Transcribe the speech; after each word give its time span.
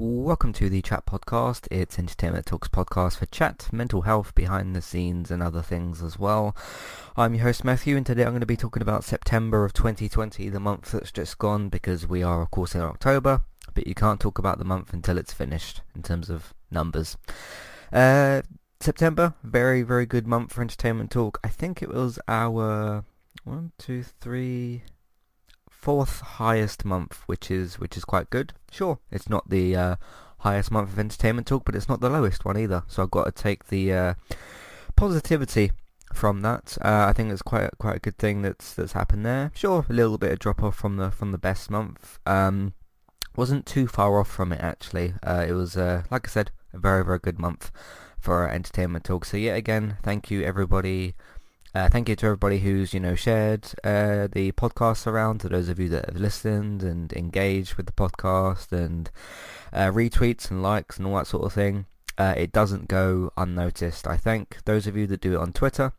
Welcome 0.00 0.52
to 0.52 0.70
the 0.70 0.80
Chat 0.80 1.06
Podcast. 1.06 1.66
It's 1.72 1.98
Entertainment 1.98 2.46
Talks 2.46 2.68
podcast 2.68 3.16
for 3.16 3.26
chat, 3.26 3.68
mental 3.72 4.02
health, 4.02 4.32
behind 4.32 4.76
the 4.76 4.80
scenes 4.80 5.32
and 5.32 5.42
other 5.42 5.60
things 5.60 6.04
as 6.04 6.16
well. 6.16 6.56
I'm 7.16 7.34
your 7.34 7.42
host 7.42 7.64
Matthew 7.64 7.96
and 7.96 8.06
today 8.06 8.22
I'm 8.22 8.28
going 8.28 8.38
to 8.38 8.46
be 8.46 8.56
talking 8.56 8.80
about 8.80 9.02
September 9.02 9.64
of 9.64 9.72
2020, 9.72 10.50
the 10.50 10.60
month 10.60 10.92
that's 10.92 11.10
just 11.10 11.38
gone 11.38 11.68
because 11.68 12.06
we 12.06 12.22
are 12.22 12.42
of 12.42 12.52
course 12.52 12.76
in 12.76 12.80
October, 12.80 13.42
but 13.74 13.88
you 13.88 13.94
can't 13.96 14.20
talk 14.20 14.38
about 14.38 14.60
the 14.60 14.64
month 14.64 14.92
until 14.92 15.18
it's 15.18 15.32
finished 15.32 15.80
in 15.96 16.04
terms 16.04 16.30
of 16.30 16.54
numbers. 16.70 17.16
Uh, 17.92 18.42
September, 18.78 19.34
very, 19.42 19.82
very 19.82 20.06
good 20.06 20.28
month 20.28 20.52
for 20.52 20.62
Entertainment 20.62 21.10
Talk. 21.10 21.40
I 21.42 21.48
think 21.48 21.82
it 21.82 21.92
was 21.92 22.20
our 22.28 23.04
one, 23.42 23.72
two, 23.78 24.04
three, 24.04 24.84
fourth 25.80 26.20
highest 26.20 26.84
month, 26.84 27.22
which 27.26 27.50
is 27.50 27.78
which 27.78 27.96
is 27.96 28.04
quite 28.04 28.30
good. 28.30 28.52
Sure, 28.70 28.98
it's 29.10 29.28
not 29.28 29.48
the 29.48 29.76
uh, 29.76 29.96
highest 30.38 30.70
month 30.70 30.92
of 30.92 30.98
entertainment 30.98 31.46
talk, 31.46 31.64
but 31.64 31.74
it's 31.74 31.88
not 31.88 32.00
the 32.00 32.10
lowest 32.10 32.44
one 32.44 32.58
either. 32.58 32.82
So 32.88 33.02
I've 33.02 33.10
got 33.10 33.24
to 33.24 33.42
take 33.42 33.68
the 33.68 33.92
uh, 33.92 34.14
positivity 34.96 35.72
from 36.12 36.42
that. 36.42 36.76
Uh, 36.82 37.06
I 37.08 37.12
think 37.12 37.30
it's 37.30 37.42
quite 37.42 37.64
a, 37.64 37.76
quite 37.76 37.96
a 37.96 38.00
good 38.00 38.18
thing 38.18 38.42
that's 38.42 38.74
that's 38.74 38.92
happened 38.92 39.24
there. 39.24 39.52
Sure, 39.54 39.86
a 39.88 39.92
little 39.92 40.18
bit 40.18 40.32
of 40.32 40.38
drop 40.40 40.62
off 40.62 40.76
from 40.76 40.96
the 40.96 41.10
from 41.10 41.32
the 41.32 41.38
best 41.38 41.70
month. 41.70 42.18
Um, 42.26 42.74
wasn't 43.36 43.66
too 43.66 43.86
far 43.86 44.18
off 44.18 44.28
from 44.28 44.52
it 44.52 44.60
actually. 44.60 45.14
Uh, 45.22 45.46
it 45.48 45.52
was 45.52 45.76
uh, 45.76 46.02
like 46.10 46.26
I 46.28 46.30
said, 46.30 46.50
a 46.72 46.78
very 46.78 47.04
very 47.04 47.20
good 47.20 47.38
month 47.38 47.70
for 48.18 48.48
entertainment 48.48 49.04
talk. 49.04 49.24
So 49.24 49.36
yet 49.36 49.56
again, 49.56 49.96
thank 50.02 50.28
you 50.28 50.42
everybody 50.42 51.14
uh, 51.74 51.88
thank 51.88 52.08
you 52.08 52.16
to 52.16 52.26
everybody 52.26 52.58
who's 52.58 52.94
you 52.94 53.00
know 53.00 53.14
shared 53.14 53.66
uh, 53.84 54.28
the 54.32 54.52
podcast 54.52 55.06
around. 55.06 55.40
To 55.40 55.48
those 55.48 55.68
of 55.68 55.78
you 55.78 55.88
that 55.90 56.06
have 56.06 56.16
listened 56.16 56.82
and 56.82 57.12
engaged 57.12 57.74
with 57.74 57.86
the 57.86 57.92
podcast 57.92 58.72
and 58.72 59.10
uh, 59.72 59.88
retweets 59.88 60.50
and 60.50 60.62
likes 60.62 60.96
and 60.96 61.06
all 61.06 61.16
that 61.16 61.26
sort 61.26 61.44
of 61.44 61.52
thing. 61.52 61.86
Uh, 62.16 62.34
it 62.36 62.50
doesn't 62.50 62.88
go 62.88 63.32
unnoticed. 63.36 64.06
I 64.06 64.16
thank 64.16 64.64
those 64.64 64.86
of 64.86 64.96
you 64.96 65.06
that 65.06 65.20
do 65.20 65.34
it 65.34 65.40
on 65.40 65.52
Twitter. 65.52 65.92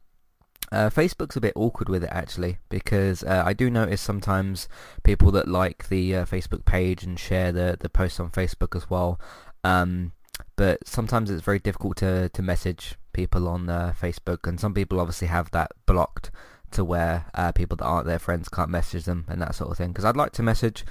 Uh, 0.72 0.90
Facebook's 0.90 1.36
a 1.36 1.42
bit 1.42 1.54
awkward 1.56 1.90
with 1.90 2.04
it 2.04 2.10
actually 2.12 2.58
because 2.68 3.24
uh, 3.24 3.42
I 3.46 3.54
do 3.54 3.70
notice 3.70 4.02
sometimes 4.02 4.68
people 5.04 5.32
that 5.32 5.48
like 5.48 5.88
the 5.90 6.12
Facebook 6.12 6.66
page 6.66 7.04
and 7.04 7.18
share 7.18 7.52
the 7.52 7.78
the 7.80 7.90
posts 7.90 8.20
on 8.20 8.30
Facebook 8.32 8.76
as 8.76 8.90
well. 8.90 9.20
Um, 9.64 10.12
but 10.60 10.86
sometimes 10.86 11.32
it's 11.32 11.42
very 11.42 11.58
difficult 11.58 11.96
to, 11.96 12.28
to 12.28 12.42
message 12.42 12.96
people 13.14 13.48
on 13.48 13.70
uh, 13.70 13.94
Facebook, 13.98 14.46
and 14.46 14.60
some 14.60 14.74
people 14.74 15.00
obviously 15.00 15.30
have 15.30 15.50
that 15.52 15.72
blocked 15.86 16.32
to 16.72 16.84
where 16.84 17.28
uh, 17.34 17.54
people 17.54 17.78
that 17.78 17.86
aren't 17.86 18.06
their 18.06 18.20
friends 18.20 18.50
can't 18.50 18.70
message 18.70 19.06
them 19.06 19.24
and 19.30 19.42
that 19.42 19.56
sort 19.56 19.72
of 19.72 19.78
thing. 19.78 19.88
Because 19.88 20.04
I'd 20.04 20.18
like 20.18 20.34
to 20.34 20.44
message 20.44 20.84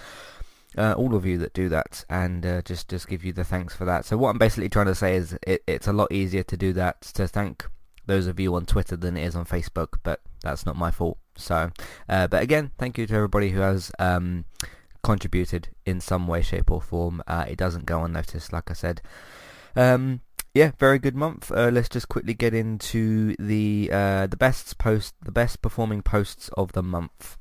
uh, 0.78 0.94
all 0.94 1.14
of 1.14 1.27
you 1.27 1.36
that 1.36 1.52
do 1.52 1.69
that 1.69 2.02
and 2.08 2.46
uh, 2.46 2.62
just 2.62 2.89
just 2.89 3.08
give 3.08 3.22
you 3.27 3.34
the 3.34 3.44
thanks 3.44 3.74
for 3.74 3.84
that. 3.84 4.06
So 4.06 4.16
what 4.16 4.30
I'm 4.30 4.39
basically 4.39 4.70
trying 4.70 4.86
to 4.86 4.94
say 4.94 5.16
is 5.16 5.36
it, 5.46 5.62
it's 5.66 5.86
a 5.86 5.92
lot 5.92 6.11
easier 6.11 6.44
to 6.44 6.56
do 6.56 6.72
that 6.72 7.02
to 7.02 7.28
thank 7.28 7.66
those 8.06 8.27
of 8.27 8.41
you 8.41 8.55
on 8.55 8.64
Twitter 8.64 8.96
than 8.96 9.19
it 9.19 9.27
is 9.27 9.36
on 9.36 9.44
Facebook, 9.44 9.98
but 10.02 10.22
that's 10.42 10.64
not 10.64 10.77
my 10.77 10.91
fault. 10.91 11.19
So, 11.36 11.72
uh, 12.08 12.27
but 12.27 12.42
again, 12.42 12.70
thank 12.78 12.96
you 12.96 13.06
to 13.06 13.14
everybody 13.14 13.50
who 13.50 13.61
has 13.61 13.92
um, 13.98 14.46
contributed 15.02 15.69
in 15.84 16.00
some 16.00 16.27
way, 16.27 16.41
shape, 16.41 16.70
or 16.70 16.80
form. 16.80 17.22
Uh, 17.27 17.44
it 17.46 17.58
doesn't 17.58 17.84
go 17.84 18.02
unnoticed, 18.02 18.50
like 18.50 18.70
I 18.70 18.74
said. 18.74 19.02
Um, 19.77 20.20
yeah, 20.55 20.72
very 20.78 20.98
good 20.98 21.14
month. 21.14 21.52
Uh, 21.52 21.70
let's 21.72 21.88
just 21.88 22.08
quickly 22.08 22.34
get 22.34 22.55
into 22.55 23.36
the 23.38 23.91
uh, 23.92 24.27
the 24.27 24.36
best 24.36 24.78
post, 24.78 25.14
the 25.22 25.33
best 25.33 25.62
performing 25.62 26.02
posts 26.02 26.50
of 26.56 26.72
the 26.72 26.83
month. 26.83 27.36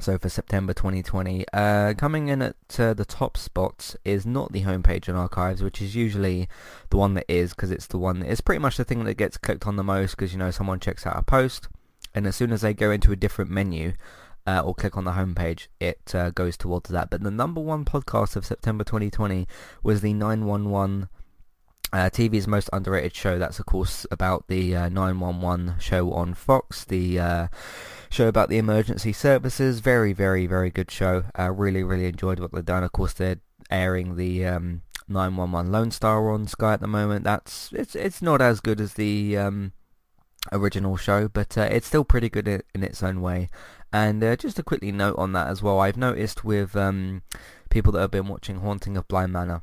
So 0.00 0.18
for 0.18 0.28
September 0.28 0.74
2020, 0.74 1.46
uh, 1.52 1.94
coming 1.96 2.28
in 2.28 2.42
at 2.42 2.56
uh, 2.78 2.94
the 2.94 3.04
top 3.04 3.36
spots 3.36 3.96
is 4.04 4.26
not 4.26 4.52
the 4.52 4.62
homepage 4.62 5.06
and 5.06 5.16
archives, 5.16 5.62
which 5.62 5.80
is 5.80 5.94
usually 5.94 6.48
the 6.90 6.96
one 6.96 7.14
that 7.14 7.26
is 7.28 7.50
because 7.50 7.70
it's 7.70 7.86
the 7.86 7.98
one. 7.98 8.22
It's 8.22 8.40
pretty 8.40 8.58
much 8.58 8.76
the 8.76 8.84
thing 8.84 9.04
that 9.04 9.14
gets 9.14 9.36
clicked 9.36 9.66
on 9.66 9.76
the 9.76 9.84
most 9.84 10.16
because 10.16 10.32
you 10.32 10.38
know 10.38 10.50
someone 10.50 10.80
checks 10.80 11.06
out 11.06 11.18
a 11.18 11.22
post, 11.22 11.68
and 12.14 12.26
as 12.26 12.36
soon 12.36 12.52
as 12.52 12.60
they 12.60 12.74
go 12.74 12.90
into 12.90 13.12
a 13.12 13.16
different 13.16 13.50
menu, 13.50 13.94
uh, 14.46 14.60
or 14.60 14.74
click 14.74 14.96
on 14.96 15.04
the 15.04 15.12
homepage, 15.12 15.68
it 15.80 16.14
uh, 16.14 16.30
goes 16.30 16.56
towards 16.56 16.90
that. 16.90 17.10
But 17.10 17.22
the 17.22 17.30
number 17.30 17.60
one 17.60 17.84
podcast 17.84 18.36
of 18.36 18.44
September 18.44 18.84
2020 18.84 19.46
was 19.82 20.00
the 20.00 20.12
911 20.12 21.08
uh, 21.92 22.10
TV's 22.10 22.46
most 22.46 22.70
underrated 22.72 23.14
show. 23.14 23.38
That's 23.38 23.58
of 23.58 23.66
course 23.66 24.06
about 24.10 24.48
the 24.48 24.74
uh, 24.76 24.88
911 24.88 25.78
show 25.78 26.12
on 26.12 26.34
Fox, 26.34 26.84
the 26.84 27.20
uh, 27.20 27.46
show 28.10 28.28
about 28.28 28.48
the 28.48 28.58
emergency 28.58 29.12
services. 29.12 29.80
Very, 29.80 30.12
very, 30.12 30.46
very 30.46 30.70
good 30.70 30.90
show. 30.90 31.24
Uh, 31.38 31.50
really, 31.50 31.82
really 31.82 32.06
enjoyed 32.06 32.40
what 32.40 32.52
they've 32.52 32.64
done. 32.64 32.84
Of 32.84 32.92
course, 32.92 33.12
they're 33.12 33.40
airing 33.70 34.16
the 34.16 34.44
um, 34.46 34.82
911 35.08 35.70
Lone 35.70 35.90
Star 35.90 36.30
on 36.30 36.46
Sky 36.46 36.74
at 36.74 36.80
the 36.80 36.86
moment. 36.86 37.24
That's 37.24 37.72
it's 37.72 37.94
it's 37.94 38.22
not 38.22 38.40
as 38.40 38.60
good 38.60 38.80
as 38.80 38.94
the 38.94 39.36
um, 39.36 39.72
original 40.52 40.96
show, 40.96 41.28
but 41.28 41.56
uh, 41.56 41.68
it's 41.70 41.86
still 41.86 42.04
pretty 42.04 42.28
good 42.28 42.48
in, 42.48 42.62
in, 42.74 42.82
its 42.82 43.02
own 43.02 43.20
way. 43.20 43.50
And 43.92 44.22
uh, 44.24 44.36
just 44.36 44.56
to 44.56 44.62
quickly 44.62 44.90
note 44.90 45.16
on 45.18 45.32
that 45.32 45.46
as 45.48 45.62
well, 45.62 45.78
I've 45.78 45.96
noticed 45.96 46.44
with 46.44 46.74
um, 46.74 47.22
people 47.70 47.92
that 47.92 48.00
have 48.00 48.10
been 48.10 48.28
watching 48.28 48.56
Haunting 48.56 48.96
of 48.96 49.06
Bly 49.06 49.26
Manor 49.26 49.62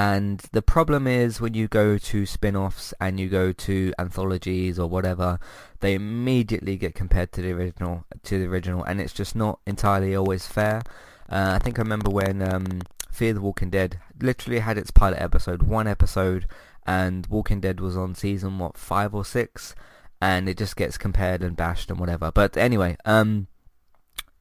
and 0.00 0.38
the 0.52 0.62
problem 0.62 1.06
is 1.06 1.42
when 1.42 1.52
you 1.52 1.68
go 1.68 1.98
to 1.98 2.24
spin-offs 2.24 2.94
and 3.02 3.20
you 3.20 3.28
go 3.28 3.52
to 3.52 3.92
anthologies 3.98 4.78
or 4.78 4.88
whatever, 4.88 5.38
they 5.80 5.92
immediately 5.92 6.78
get 6.78 6.94
compared 6.94 7.32
to 7.32 7.42
the 7.42 7.52
original, 7.52 8.06
to 8.22 8.38
the 8.38 8.46
original, 8.46 8.82
and 8.82 8.98
it's 8.98 9.12
just 9.12 9.36
not 9.36 9.60
entirely 9.66 10.16
always 10.16 10.46
fair. 10.46 10.80
Uh, 11.28 11.52
I 11.54 11.58
think 11.58 11.78
I 11.78 11.82
remember 11.82 12.08
when 12.08 12.40
um, 12.40 12.80
Fear 13.12 13.34
the 13.34 13.42
Walking 13.42 13.68
Dead 13.68 14.00
literally 14.18 14.60
had 14.60 14.78
its 14.78 14.90
pilot 14.90 15.20
episode, 15.20 15.64
one 15.64 15.86
episode, 15.86 16.46
and 16.86 17.26
Walking 17.26 17.60
Dead 17.60 17.78
was 17.78 17.94
on 17.94 18.14
season 18.14 18.58
what 18.58 18.78
five 18.78 19.14
or 19.14 19.26
six, 19.26 19.74
and 20.18 20.48
it 20.48 20.56
just 20.56 20.76
gets 20.76 20.96
compared 20.96 21.42
and 21.42 21.58
bashed 21.58 21.90
and 21.90 22.00
whatever. 22.00 22.32
But 22.32 22.56
anyway, 22.56 22.96
um, 23.04 23.48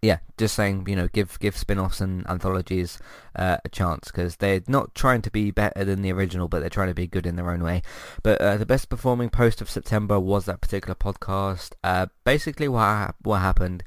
yeah, 0.02 0.20
just 0.38 0.56
saying, 0.56 0.86
you 0.88 0.96
know, 0.96 1.10
give 1.10 1.38
give 1.40 1.58
spin-offs 1.58 2.00
and 2.00 2.26
anthologies 2.30 3.00
uh, 3.36 3.58
a 3.66 3.70
chance 3.70 4.08
because 4.08 4.38
they're 4.38 4.62
not 4.68 4.96
trying 4.96 5.22
to 5.24 5.32
be 5.32 5.52
better 5.52 5.84
than 5.84 6.02
the 6.02 6.12
original, 6.12 6.48
but 6.48 6.60
they're 6.62 6.70
trying 6.70 6.88
to 6.88 6.94
be 6.94 7.08
good 7.08 7.26
in 7.26 7.36
their 7.36 7.52
own 7.52 7.62
way. 7.62 7.82
But 8.24 8.40
uh, 8.40 8.58
the 8.58 8.66
best 8.66 8.88
performing 8.90 9.30
post 9.30 9.62
of 9.62 9.70
September 9.70 10.20
was 10.20 10.46
that 10.46 10.62
particular 10.62 10.96
podcast. 10.96 11.74
Uh, 11.84 12.08
basically, 12.24 12.70
what 12.70 12.80
ha- 12.80 13.14
what 13.24 13.40
happened 13.40 13.84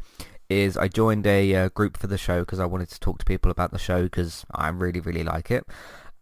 is 0.50 0.76
I 0.76 0.88
joined 0.88 1.26
a 1.26 1.54
uh, 1.54 1.68
group 1.70 1.96
for 1.96 2.08
the 2.08 2.18
show 2.18 2.40
because 2.40 2.60
I 2.60 2.66
wanted 2.66 2.90
to 2.90 3.00
talk 3.00 3.18
to 3.18 3.24
people 3.24 3.50
about 3.50 3.70
the 3.72 3.78
show 3.78 4.02
because 4.02 4.44
I 4.50 4.68
really 4.68 5.00
really 5.00 5.24
like 5.24 5.50
it 5.50 5.66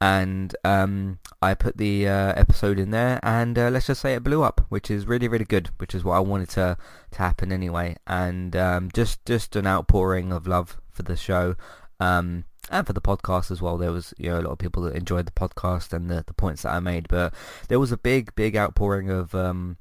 and 0.01 0.57
um, 0.65 1.19
I 1.43 1.55
put 1.55 1.77
the 1.77 2.09
uh, 2.09 2.33
episode 2.35 2.79
in 2.79 2.91
there, 2.91 3.21
and 3.23 3.59
uh, 3.59 3.69
let's 3.69 3.87
just 3.87 4.01
say 4.01 4.15
it 4.15 4.25
blew 4.25 4.43
up, 4.43 4.65
which 4.71 4.91
is 4.91 5.07
really, 5.07 5.29
really 5.29 5.45
good, 5.45 5.71
which 5.77 5.95
is 5.95 6.03
what 6.03 6.15
I 6.15 6.21
wanted 6.21 6.49
to, 6.51 6.79
to 7.11 7.19
happen 7.19 7.53
anyway, 7.53 7.97
and 8.07 8.57
um, 8.57 8.91
just 8.95 9.25
just 9.27 9.57
an 9.57 9.67
outpouring 9.67 10.33
of 10.33 10.47
love 10.47 10.81
for 10.91 11.03
the 11.03 11.17
show, 11.17 11.55
um, 11.99 12.45
and 12.71 12.87
for 12.87 12.95
the 12.95 13.01
podcast 13.01 13.51
as 13.51 13.61
well. 13.61 13.77
There 13.77 13.93
was 13.93 14.15
you 14.17 14.31
know 14.31 14.41
a 14.41 14.43
lot 14.43 14.53
of 14.53 14.59
people 14.59 14.83
that 14.85 14.97
enjoyed 14.97 15.27
the 15.27 15.33
podcast 15.33 15.93
and 15.93 16.11
the, 16.11 16.25
the 16.27 16.35
points 16.35 16.63
that 16.63 16.73
I 16.73 16.81
made, 16.81 17.07
but 17.09 17.35
there 17.69 17.81
was 17.81 17.93
a 17.93 17.99
big, 17.99 18.35
big 18.35 18.57
outpouring 18.57 19.11
of 19.11 19.35
um, 19.35 19.77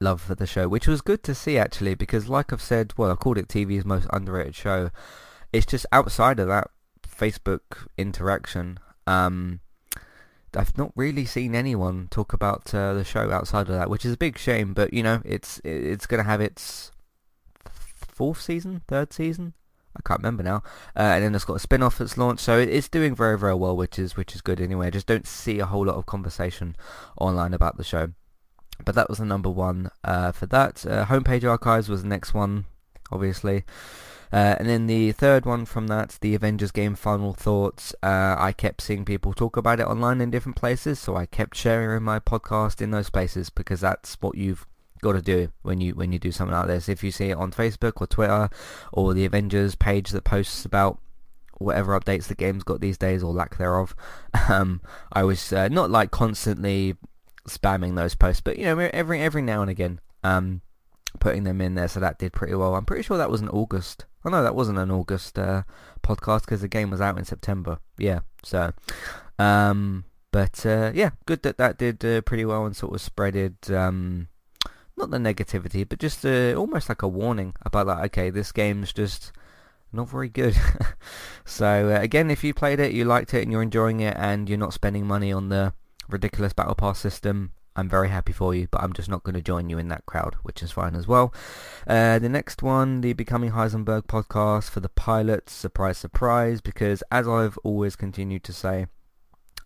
love 0.00 0.20
for 0.20 0.34
the 0.34 0.46
show, 0.46 0.68
which 0.68 0.88
was 0.88 1.00
good 1.00 1.22
to 1.22 1.36
see 1.36 1.56
actually, 1.56 1.94
because 1.94 2.28
like 2.28 2.52
I've 2.52 2.60
said, 2.60 2.94
well, 2.96 3.12
I 3.12 3.14
called 3.14 3.38
it 3.38 3.46
TV's 3.46 3.84
most 3.84 4.08
underrated 4.12 4.56
show. 4.56 4.90
It's 5.52 5.66
just 5.66 5.86
outside 5.92 6.40
of 6.40 6.48
that 6.48 6.68
Facebook 7.06 7.86
interaction 7.96 8.80
um, 9.06 9.60
I've 10.54 10.76
not 10.78 10.92
really 10.96 11.24
seen 11.24 11.54
anyone 11.54 12.08
talk 12.10 12.32
about 12.32 12.74
uh, 12.74 12.94
the 12.94 13.04
show 13.04 13.30
outside 13.30 13.68
of 13.68 13.74
that, 13.74 13.90
which 13.90 14.04
is 14.04 14.14
a 14.14 14.16
big 14.16 14.38
shame. 14.38 14.72
But 14.74 14.92
you 14.92 15.02
know, 15.02 15.20
it's 15.24 15.60
it's 15.64 16.06
going 16.06 16.22
to 16.22 16.28
have 16.28 16.40
its 16.40 16.90
fourth 17.68 18.40
season, 18.40 18.82
third 18.88 19.12
season. 19.12 19.54
I 19.96 20.00
can't 20.06 20.20
remember 20.20 20.42
now. 20.42 20.62
Uh, 20.94 21.14
and 21.14 21.24
then 21.24 21.34
it's 21.34 21.44
got 21.44 21.56
a 21.56 21.60
spin-off 21.60 21.98
that's 21.98 22.18
launched, 22.18 22.44
so 22.44 22.58
it's 22.58 22.88
doing 22.88 23.14
very 23.14 23.38
very 23.38 23.54
well, 23.54 23.76
which 23.76 23.98
is 23.98 24.16
which 24.16 24.34
is 24.34 24.40
good 24.40 24.60
anyway. 24.60 24.88
I 24.88 24.90
just 24.90 25.06
don't 25.06 25.26
see 25.26 25.58
a 25.58 25.66
whole 25.66 25.86
lot 25.86 25.96
of 25.96 26.06
conversation 26.06 26.76
online 27.18 27.54
about 27.54 27.76
the 27.76 27.84
show. 27.84 28.12
But 28.84 28.94
that 28.94 29.08
was 29.08 29.18
the 29.18 29.24
number 29.24 29.48
one 29.48 29.90
uh, 30.04 30.32
for 30.32 30.46
that. 30.46 30.84
Uh, 30.86 31.06
homepage 31.06 31.48
archives 31.48 31.88
was 31.88 32.02
the 32.02 32.08
next 32.08 32.34
one, 32.34 32.66
obviously. 33.10 33.64
Uh, 34.32 34.56
and 34.58 34.68
then 34.68 34.86
the 34.86 35.12
third 35.12 35.46
one 35.46 35.64
from 35.64 35.86
that, 35.86 36.18
the 36.20 36.34
Avengers 36.34 36.72
game 36.72 36.94
Final 36.94 37.32
Thoughts, 37.32 37.94
uh, 38.02 38.36
I 38.38 38.52
kept 38.52 38.82
seeing 38.82 39.04
people 39.04 39.32
talk 39.32 39.56
about 39.56 39.80
it 39.80 39.86
online 39.86 40.20
in 40.20 40.30
different 40.30 40.56
places, 40.56 40.98
so 40.98 41.16
I 41.16 41.26
kept 41.26 41.56
sharing 41.56 42.02
my 42.02 42.18
podcast 42.18 42.80
in 42.80 42.90
those 42.90 43.10
places 43.10 43.50
because 43.50 43.80
that's 43.80 44.16
what 44.20 44.36
you've 44.36 44.66
got 45.02 45.12
to 45.12 45.22
do 45.22 45.52
when 45.62 45.80
you 45.80 45.94
when 45.94 46.12
you 46.12 46.18
do 46.18 46.32
something 46.32 46.56
like 46.56 46.66
this. 46.66 46.88
If 46.88 47.04
you 47.04 47.10
see 47.10 47.30
it 47.30 47.36
on 47.36 47.52
Facebook 47.52 48.00
or 48.00 48.06
Twitter 48.06 48.48
or 48.92 49.14
the 49.14 49.24
Avengers 49.24 49.74
page 49.74 50.10
that 50.10 50.24
posts 50.24 50.64
about 50.64 50.98
whatever 51.58 51.98
updates 51.98 52.26
the 52.26 52.34
game's 52.34 52.64
got 52.64 52.80
these 52.80 52.98
days 52.98 53.22
or 53.22 53.32
lack 53.32 53.56
thereof, 53.56 53.94
um, 54.48 54.80
I 55.12 55.22
was 55.22 55.52
uh, 55.52 55.68
not 55.68 55.90
like 55.90 56.10
constantly 56.10 56.96
spamming 57.48 57.94
those 57.94 58.14
posts, 58.14 58.40
but 58.40 58.58
you 58.58 58.64
know 58.64 58.78
every 58.92 59.20
every 59.20 59.42
now 59.42 59.62
and 59.62 59.70
again. 59.70 60.00
Um, 60.24 60.62
putting 61.20 61.44
them 61.44 61.60
in 61.60 61.74
there, 61.74 61.88
so 61.88 62.00
that 62.00 62.18
did 62.18 62.32
pretty 62.32 62.54
well. 62.54 62.74
I'm 62.74 62.84
pretty 62.84 63.02
sure 63.02 63.16
that 63.16 63.30
was 63.30 63.40
in 63.40 63.48
August. 63.48 64.04
Oh 64.26 64.30
no, 64.30 64.42
that 64.42 64.56
wasn't 64.56 64.78
an 64.78 64.90
August 64.90 65.38
uh, 65.38 65.62
podcast 66.02 66.40
because 66.40 66.60
the 66.60 66.68
game 66.68 66.90
was 66.90 67.00
out 67.00 67.16
in 67.16 67.24
September. 67.24 67.78
Yeah, 67.96 68.20
so 68.42 68.72
Um, 69.38 70.04
but 70.32 70.66
uh, 70.66 70.90
yeah, 70.94 71.10
good 71.26 71.42
that 71.44 71.58
that 71.58 71.78
did 71.78 72.04
uh, 72.04 72.20
pretty 72.22 72.44
well 72.44 72.66
and 72.66 72.76
sort 72.76 72.94
of 72.94 73.00
spreaded 73.00 73.72
um, 73.72 74.26
not 74.96 75.10
the 75.10 75.18
negativity, 75.18 75.88
but 75.88 76.00
just 76.00 76.26
uh, 76.26 76.54
almost 76.54 76.88
like 76.88 77.02
a 77.02 77.08
warning 77.08 77.54
about 77.62 77.86
that. 77.86 78.04
Okay, 78.06 78.30
this 78.30 78.50
game's 78.50 78.92
just 78.92 79.30
not 79.92 80.08
very 80.08 80.28
good. 80.28 80.56
so 81.44 81.94
uh, 81.94 82.00
again, 82.00 82.30
if 82.30 82.42
you 82.42 82.52
played 82.52 82.80
it, 82.80 82.92
you 82.92 83.04
liked 83.04 83.32
it, 83.32 83.42
and 83.42 83.52
you're 83.52 83.62
enjoying 83.62 84.00
it, 84.00 84.16
and 84.18 84.48
you're 84.48 84.58
not 84.58 84.72
spending 84.72 85.06
money 85.06 85.32
on 85.32 85.50
the 85.50 85.72
ridiculous 86.08 86.52
battle 86.52 86.74
pass 86.74 86.98
system, 86.98 87.52
I'm 87.76 87.88
very 87.88 88.08
happy 88.08 88.32
for 88.32 88.54
you, 88.54 88.68
but 88.70 88.82
I'm 88.82 88.92
just 88.92 89.08
not 89.08 89.22
going 89.22 89.34
to 89.34 89.42
join 89.42 89.68
you 89.68 89.78
in 89.78 89.88
that 89.88 90.06
crowd, 90.06 90.36
which 90.42 90.62
is 90.62 90.72
fine 90.72 90.96
as 90.96 91.06
well. 91.06 91.32
Uh, 91.86 92.18
the 92.18 92.28
next 92.28 92.62
one, 92.62 93.02
the 93.02 93.12
Becoming 93.12 93.52
Heisenberg 93.52 94.06
podcast 94.06 94.70
for 94.70 94.80
the 94.80 94.88
pilots, 94.88 95.52
surprise, 95.52 95.98
surprise, 95.98 96.60
because 96.60 97.02
as 97.12 97.28
I've 97.28 97.58
always 97.58 97.94
continued 97.94 98.44
to 98.44 98.52
say, 98.52 98.86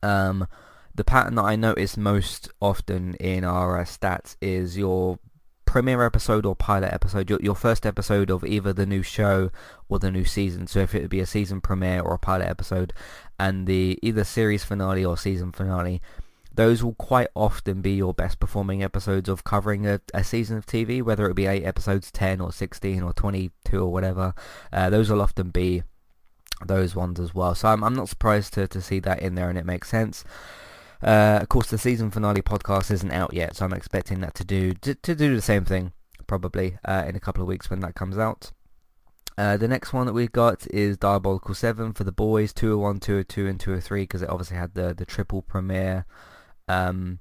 um, 0.03 0.49
the 0.95 1.05
pattern 1.05 1.37
that 1.37 1.45
I 1.45 1.57
notice 1.57 1.97
most 1.97 2.51
often 2.61 3.15
in 3.15 3.45
our 3.45 3.81
uh, 3.81 3.85
stats 3.85 4.37
is 4.41 4.77
your 4.77 5.19
premiere 5.65 6.05
episode 6.05 6.45
or 6.45 6.57
pilot 6.57 6.93
episode, 6.93 7.31
your, 7.31 7.39
your 7.41 7.55
first 7.55 7.87
episode 7.87 8.29
of 8.29 8.45
either 8.45 8.73
the 8.73 8.87
new 8.87 9.05
show 9.05 9.53
or 9.89 10.01
the 10.01 10.11
new 10.11 10.25
season. 10.25 10.67
So 10.67 10.81
if 10.81 10.97
it 10.97 11.03
would 11.03 11.11
be 11.11 11.21
a 11.21 11.27
season 11.27 11.61
premiere 11.61 12.01
or 12.01 12.15
a 12.15 12.19
pilot 12.19 12.49
episode, 12.49 12.93
and 13.39 13.69
the 13.69 13.97
either 14.03 14.25
series 14.25 14.65
finale 14.65 15.05
or 15.05 15.17
season 15.17 15.53
finale, 15.53 16.03
those 16.55 16.83
will 16.83 16.95
quite 16.95 17.29
often 17.35 17.81
be 17.81 17.93
your 17.93 18.13
best 18.13 18.41
performing 18.41 18.83
episodes 18.83 19.29
of 19.29 19.45
covering 19.45 19.87
a, 19.87 20.01
a 20.13 20.25
season 20.25 20.57
of 20.57 20.67
TV, 20.67 21.03
whether 21.03 21.29
it 21.29 21.35
be 21.35 21.47
8 21.47 21.65
episodes, 21.65 22.11
10 22.11 22.41
or 22.41 22.53
16 22.53 23.03
or 23.03 23.13
22 23.13 23.81
or 23.81 23.93
whatever. 23.93 24.35
Uh, 24.73 24.91
those 24.91 25.11
will 25.11 25.23
often 25.23 25.51
be 25.51 25.83
those 26.67 26.95
ones 26.95 27.21
as 27.21 27.35
well. 27.35 27.55
So 27.55 27.69
I'm, 27.69 27.85
I'm 27.85 27.95
not 27.95 28.09
surprised 28.09 28.55
to, 28.55 28.67
to 28.69 28.83
see 28.83 28.99
that 29.01 29.21
in 29.21 29.35
there 29.35 29.49
and 29.49 29.59
it 29.59 29.65
makes 29.65 29.89
sense. 29.89 30.25
Uh, 31.03 31.39
of 31.41 31.49
course, 31.49 31.69
the 31.69 31.79
season 31.79 32.11
finale 32.11 32.43
podcast 32.43 32.91
isn't 32.91 33.13
out 33.13 33.33
yet, 33.33 33.57
so 33.57 33.65
I'm 33.65 33.73
expecting 33.73 34.21
that 34.21 34.35
to 34.35 34.45
do 34.45 34.75
to, 34.75 34.95
to 34.95 35.15
do 35.15 35.35
the 35.35 35.41
same 35.41 35.65
thing 35.65 35.93
probably 36.27 36.79
uh, 36.85 37.05
in 37.09 37.17
a 37.17 37.21
couple 37.21 37.43
of 37.43 37.49
weeks 37.49 37.71
when 37.71 37.81
that 37.81 37.95
comes 37.95 38.19
out. 38.19 38.53
Uh, 39.39 39.57
the 39.57 39.69
next 39.69 39.95
one 39.95 40.05
that 40.07 40.13
we've 40.13 40.33
got 40.33 40.67
is 40.71 40.99
Diabolical 40.99 41.55
7 41.55 41.95
for 41.95 42.05
the 42.05 42.13
boys, 42.13 42.53
201, 42.53 43.01
202 43.01 43.47
and 43.47 43.59
203 43.59 44.03
because 44.03 44.21
it 44.21 44.29
obviously 44.29 44.59
had 44.59 44.75
the, 44.75 44.93
the 44.93 45.07
triple 45.07 45.41
premiere 45.41 46.05
um, 46.71 47.19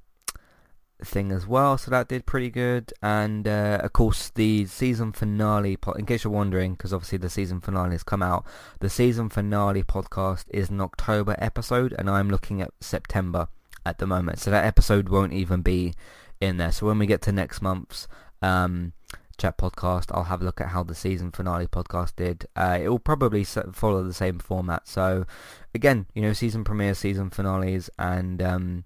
thing 1.04 1.32
as 1.32 1.48
well, 1.48 1.78
so 1.78 1.90
that 1.92 2.08
did 2.10 2.26
pretty 2.26 2.50
good. 2.50 2.94
And 3.02 3.48
uh, 3.48 3.80
of 3.82 3.94
course, 3.94 4.32
the 4.36 4.66
season 4.66 5.12
finale. 5.12 5.78
Po- 5.78 5.94
in 5.94 6.06
case 6.06 6.24
you're 6.24 6.34
wondering, 6.34 6.74
because 6.74 6.94
obviously 6.94 7.18
the 7.18 7.30
season 7.30 7.62
finale 7.62 7.92
has 7.92 8.04
come 8.04 8.22
out, 8.22 8.46
the 8.80 8.90
season 8.90 9.30
finale 9.30 9.84
podcast 9.84 10.46
is 10.50 10.70
an 10.70 10.82
October 10.82 11.36
episode, 11.40 11.96
and 11.98 12.10
I'm 12.10 12.30
looking 12.30 12.62
at 12.62 12.72
September 12.80 13.48
at 13.86 13.98
the 13.98 14.08
moment, 14.08 14.40
so 14.40 14.52
that 14.52 14.66
episode 14.66 15.10
won't 15.10 15.34
even 15.34 15.62
be 15.62 15.94
in 16.42 16.58
there. 16.58 16.72
So 16.72 16.86
when 16.86 17.00
we 17.00 17.08
get 17.08 17.22
to 17.24 17.32
next 17.32 17.62
month's 17.62 18.08
um, 18.42 18.94
chat 19.38 19.58
podcast, 19.58 20.08
I'll 20.12 20.26
have 20.26 20.42
a 20.42 20.46
look 20.46 20.62
at 20.62 20.70
how 20.70 20.84
the 20.84 20.96
season 20.96 21.32
finale 21.32 21.68
podcast 21.68 22.16
did. 22.18 22.46
Uh, 22.56 22.78
it 22.82 22.90
will 22.90 23.00
probably 23.00 23.44
follow 23.46 24.04
the 24.04 24.14
same 24.14 24.38
format. 24.38 24.88
So 24.88 25.26
again, 25.74 26.08
you 26.14 26.22
know, 26.22 26.34
season 26.34 26.64
premiere, 26.64 26.94
season 26.94 27.30
finales, 27.30 27.90
and 27.98 28.42
um, 28.42 28.84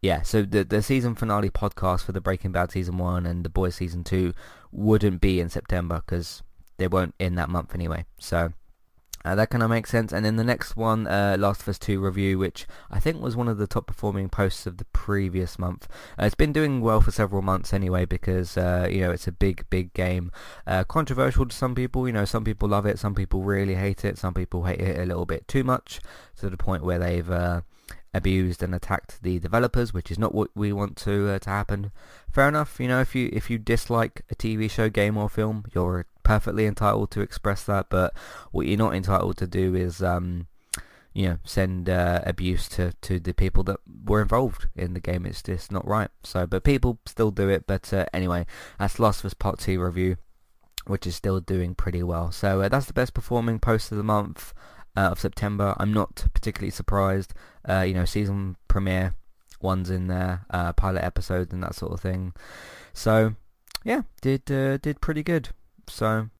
yeah, 0.00 0.22
so 0.22 0.42
the 0.42 0.64
the 0.64 0.82
season 0.82 1.14
finale 1.14 1.50
podcast 1.50 2.04
for 2.04 2.12
the 2.12 2.20
Breaking 2.20 2.52
Bad 2.52 2.70
season 2.70 2.98
one 2.98 3.26
and 3.26 3.44
the 3.44 3.48
Boys 3.48 3.74
season 3.74 4.04
two 4.04 4.32
wouldn't 4.70 5.20
be 5.20 5.40
in 5.40 5.48
September 5.48 6.02
because 6.04 6.42
they 6.76 6.86
won't 6.86 7.14
in 7.18 7.34
that 7.34 7.48
month 7.48 7.74
anyway. 7.74 8.04
So 8.18 8.52
uh, 9.24 9.34
that 9.34 9.50
kind 9.50 9.62
of 9.62 9.70
makes 9.70 9.90
sense. 9.90 10.12
And 10.12 10.24
then 10.24 10.36
the 10.36 10.44
next 10.44 10.76
one, 10.76 11.06
uh, 11.06 11.36
Last 11.38 11.62
of 11.62 11.68
Us 11.68 11.78
2 11.78 12.00
review, 12.00 12.38
which 12.38 12.66
I 12.90 13.00
think 13.00 13.20
was 13.20 13.36
one 13.36 13.48
of 13.48 13.58
the 13.58 13.66
top 13.66 13.86
performing 13.86 14.28
posts 14.28 14.66
of 14.66 14.78
the 14.78 14.84
previous 14.86 15.58
month. 15.58 15.88
Uh, 16.18 16.24
it's 16.26 16.34
been 16.34 16.52
doing 16.52 16.80
well 16.80 17.00
for 17.00 17.10
several 17.10 17.42
months 17.42 17.72
anyway 17.72 18.04
because, 18.04 18.56
uh, 18.56 18.86
you 18.90 19.00
know, 19.00 19.10
it's 19.10 19.26
a 19.26 19.32
big, 19.32 19.68
big 19.70 19.92
game. 19.92 20.30
Uh, 20.66 20.84
controversial 20.84 21.46
to 21.46 21.54
some 21.54 21.74
people, 21.74 22.06
you 22.06 22.12
know, 22.12 22.24
some 22.24 22.44
people 22.44 22.68
love 22.68 22.86
it, 22.86 22.98
some 22.98 23.14
people 23.14 23.42
really 23.42 23.74
hate 23.74 24.04
it, 24.04 24.18
some 24.18 24.34
people 24.34 24.64
hate 24.64 24.80
it 24.80 24.98
a 24.98 25.04
little 25.04 25.26
bit 25.26 25.48
too 25.48 25.64
much 25.64 26.00
to 26.36 26.48
the 26.48 26.56
point 26.56 26.84
where 26.84 26.98
they've 26.98 27.30
uh, 27.30 27.62
abused 28.14 28.62
and 28.62 28.74
attacked 28.74 29.22
the 29.22 29.38
developers, 29.38 29.92
which 29.92 30.10
is 30.10 30.18
not 30.18 30.34
what 30.34 30.50
we 30.54 30.72
want 30.72 30.96
to 30.96 31.28
uh, 31.30 31.38
to 31.40 31.50
happen. 31.50 31.92
Fair 32.30 32.48
enough, 32.48 32.80
you 32.80 32.88
know, 32.88 33.00
if 33.00 33.14
you 33.14 33.30
if 33.32 33.50
you 33.50 33.58
dislike 33.58 34.22
a 34.30 34.34
TV 34.34 34.70
show, 34.70 34.88
game 34.88 35.16
or 35.16 35.28
film, 35.28 35.64
you're 35.74 36.06
perfectly 36.22 36.66
entitled 36.66 37.10
to 37.12 37.20
express 37.20 37.64
that. 37.64 37.88
But 37.88 38.14
what 38.52 38.66
you're 38.66 38.78
not 38.78 38.94
entitled 38.94 39.36
to 39.38 39.46
do 39.46 39.74
is, 39.74 40.02
um, 40.02 40.46
you 41.14 41.28
know, 41.28 41.38
send 41.44 41.88
uh, 41.88 42.22
abuse 42.24 42.68
to 42.70 42.92
to 43.02 43.20
the 43.20 43.34
people 43.34 43.62
that 43.64 43.78
were 44.04 44.22
involved 44.22 44.68
in 44.74 44.94
the 44.94 45.00
game. 45.00 45.26
It's 45.26 45.42
just 45.42 45.70
not 45.70 45.86
right. 45.86 46.10
So, 46.22 46.46
but 46.46 46.64
people 46.64 46.98
still 47.06 47.30
do 47.30 47.48
it. 47.48 47.66
But 47.66 47.92
uh, 47.92 48.06
anyway, 48.12 48.46
that's 48.78 48.98
Last 48.98 49.20
of 49.20 49.26
Us 49.26 49.34
Part 49.34 49.58
Two 49.58 49.80
review, 49.80 50.16
which 50.86 51.06
is 51.06 51.14
still 51.14 51.40
doing 51.40 51.74
pretty 51.74 52.02
well. 52.02 52.32
So 52.32 52.62
uh, 52.62 52.68
that's 52.68 52.86
the 52.86 52.92
best 52.92 53.14
performing 53.14 53.58
post 53.58 53.92
of 53.92 53.98
the 53.98 54.04
month 54.04 54.54
uh, 54.96 55.10
of 55.12 55.20
September. 55.20 55.74
I'm 55.78 55.92
not 55.92 56.26
particularly 56.34 56.70
surprised. 56.70 57.32
Uh, 57.68 57.82
you 57.82 57.94
know, 57.94 58.04
season 58.04 58.56
premiere 58.66 59.14
ones 59.60 59.90
in 59.90 60.06
there, 60.06 60.46
uh, 60.50 60.72
pilot 60.72 61.04
episodes 61.04 61.52
and 61.52 61.62
that 61.62 61.74
sort 61.74 61.92
of 61.92 62.00
thing. 62.00 62.32
So, 62.92 63.34
yeah, 63.84 64.02
did 64.22 64.50
uh, 64.50 64.78
did 64.78 65.00
pretty 65.00 65.22
good. 65.22 65.50
So, 65.88 66.30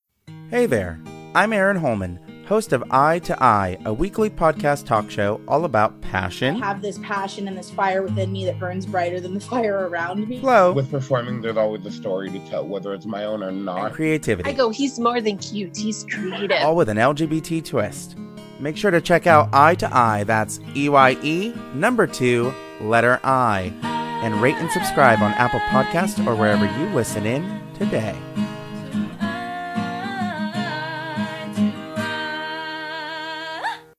hey 0.51 0.67
there, 0.67 1.01
I'm 1.35 1.53
Aaron 1.53 1.77
Holman, 1.77 2.19
host 2.47 2.73
of 2.73 2.83
Eye 2.91 3.19
to 3.21 3.43
Eye, 3.43 3.79
a 3.85 3.93
weekly 3.93 4.31
podcast 4.31 4.87
talk 4.87 5.11
show 5.11 5.41
all 5.47 5.65
about 5.65 6.01
passion. 6.01 6.63
I 6.63 6.67
have 6.67 6.83
this 6.83 6.99
passion 6.99 7.47
and 7.49 7.57
this 7.57 7.71
fire 7.71 8.03
within 8.03 8.33
me 8.33 8.45
that 8.47 8.59
burns 8.59 8.87
brighter 8.87 9.21
than 9.21 9.35
the 9.35 9.41
fire 9.41 9.89
around 9.89 10.27
me. 10.29 10.41
Flow. 10.41 10.73
With 10.73 10.91
performing, 10.91 11.41
there's 11.43 11.57
always 11.57 11.85
a 11.85 11.91
story 11.91 12.31
to 12.31 12.39
tell, 12.49 12.67
whether 12.67 12.95
it's 12.95 13.07
my 13.07 13.25
own 13.25 13.43
or 13.43 13.53
not. 13.53 13.93
creativity. 13.93 14.49
I 14.49 14.53
go, 14.55 14.71
he's 14.71 14.99
more 14.99 15.21
than 15.21 15.39
cute, 15.39 15.77
he's 15.77 16.05
creative. 16.05 16.63
All 16.63 16.77
with 16.77 16.89
an 16.89 16.97
LGBT 16.97 17.65
twist. 17.65 18.17
Make 18.61 18.77
sure 18.77 18.91
to 18.91 19.01
check 19.01 19.27
out 19.27 19.49
Eye 19.53 19.77
to 19.77 19.97
Eye, 19.97 20.25
that's 20.25 20.59
E-Y-E, 20.75 21.55
number 21.75 22.07
two, 22.07 22.53
letter 22.81 23.21
I. 23.23 23.73
And 24.23 24.43
rate 24.43 24.57
and 24.57 24.71
subscribe 24.71 25.21
on 25.21 25.33
Apple 25.35 25.61
Podcasts 25.61 26.25
or 26.27 26.35
wherever 26.35 26.67
you 26.67 26.87
listen 26.95 27.25
in 27.25 27.63
today. 27.75 28.17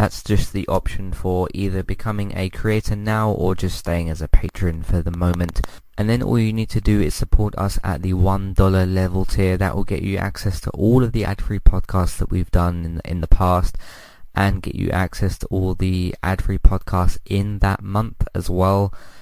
That's 0.00 0.22
just 0.22 0.54
the 0.54 0.66
option 0.66 1.12
for 1.12 1.46
either 1.52 1.82
becoming 1.82 2.32
a 2.34 2.48
creator 2.48 2.96
now 2.96 3.32
or 3.32 3.54
just 3.54 3.76
staying 3.76 4.08
as 4.08 4.22
a 4.22 4.28
patron 4.28 4.82
for 4.82 5.02
the 5.02 5.10
moment. 5.10 5.60
And 5.98 6.08
then 6.08 6.22
all 6.22 6.38
you 6.38 6.54
need 6.54 6.70
to 6.70 6.80
do 6.80 7.02
is 7.02 7.14
support 7.14 7.54
us 7.58 7.78
at 7.84 8.00
the 8.00 8.14
$1 8.14 8.94
level 8.94 9.26
tier. 9.26 9.58
That 9.58 9.76
will 9.76 9.84
get 9.84 10.00
you 10.00 10.16
access 10.16 10.58
to 10.62 10.70
all 10.70 11.04
of 11.04 11.12
the 11.12 11.26
ad-free 11.26 11.58
podcasts 11.58 12.16
that 12.16 12.30
we've 12.30 12.50
done 12.50 12.86
in, 12.86 13.02
in 13.04 13.20
the 13.20 13.28
past 13.28 13.76
and 14.34 14.62
get 14.62 14.74
you 14.74 14.88
access 14.88 15.36
to 15.36 15.46
all 15.48 15.74
the 15.74 16.14
ad-free 16.22 16.60
podcasts 16.60 17.18
in 17.26 17.58
that 17.58 17.82
month 17.82 18.26
as 18.34 18.48
well. 18.48 18.94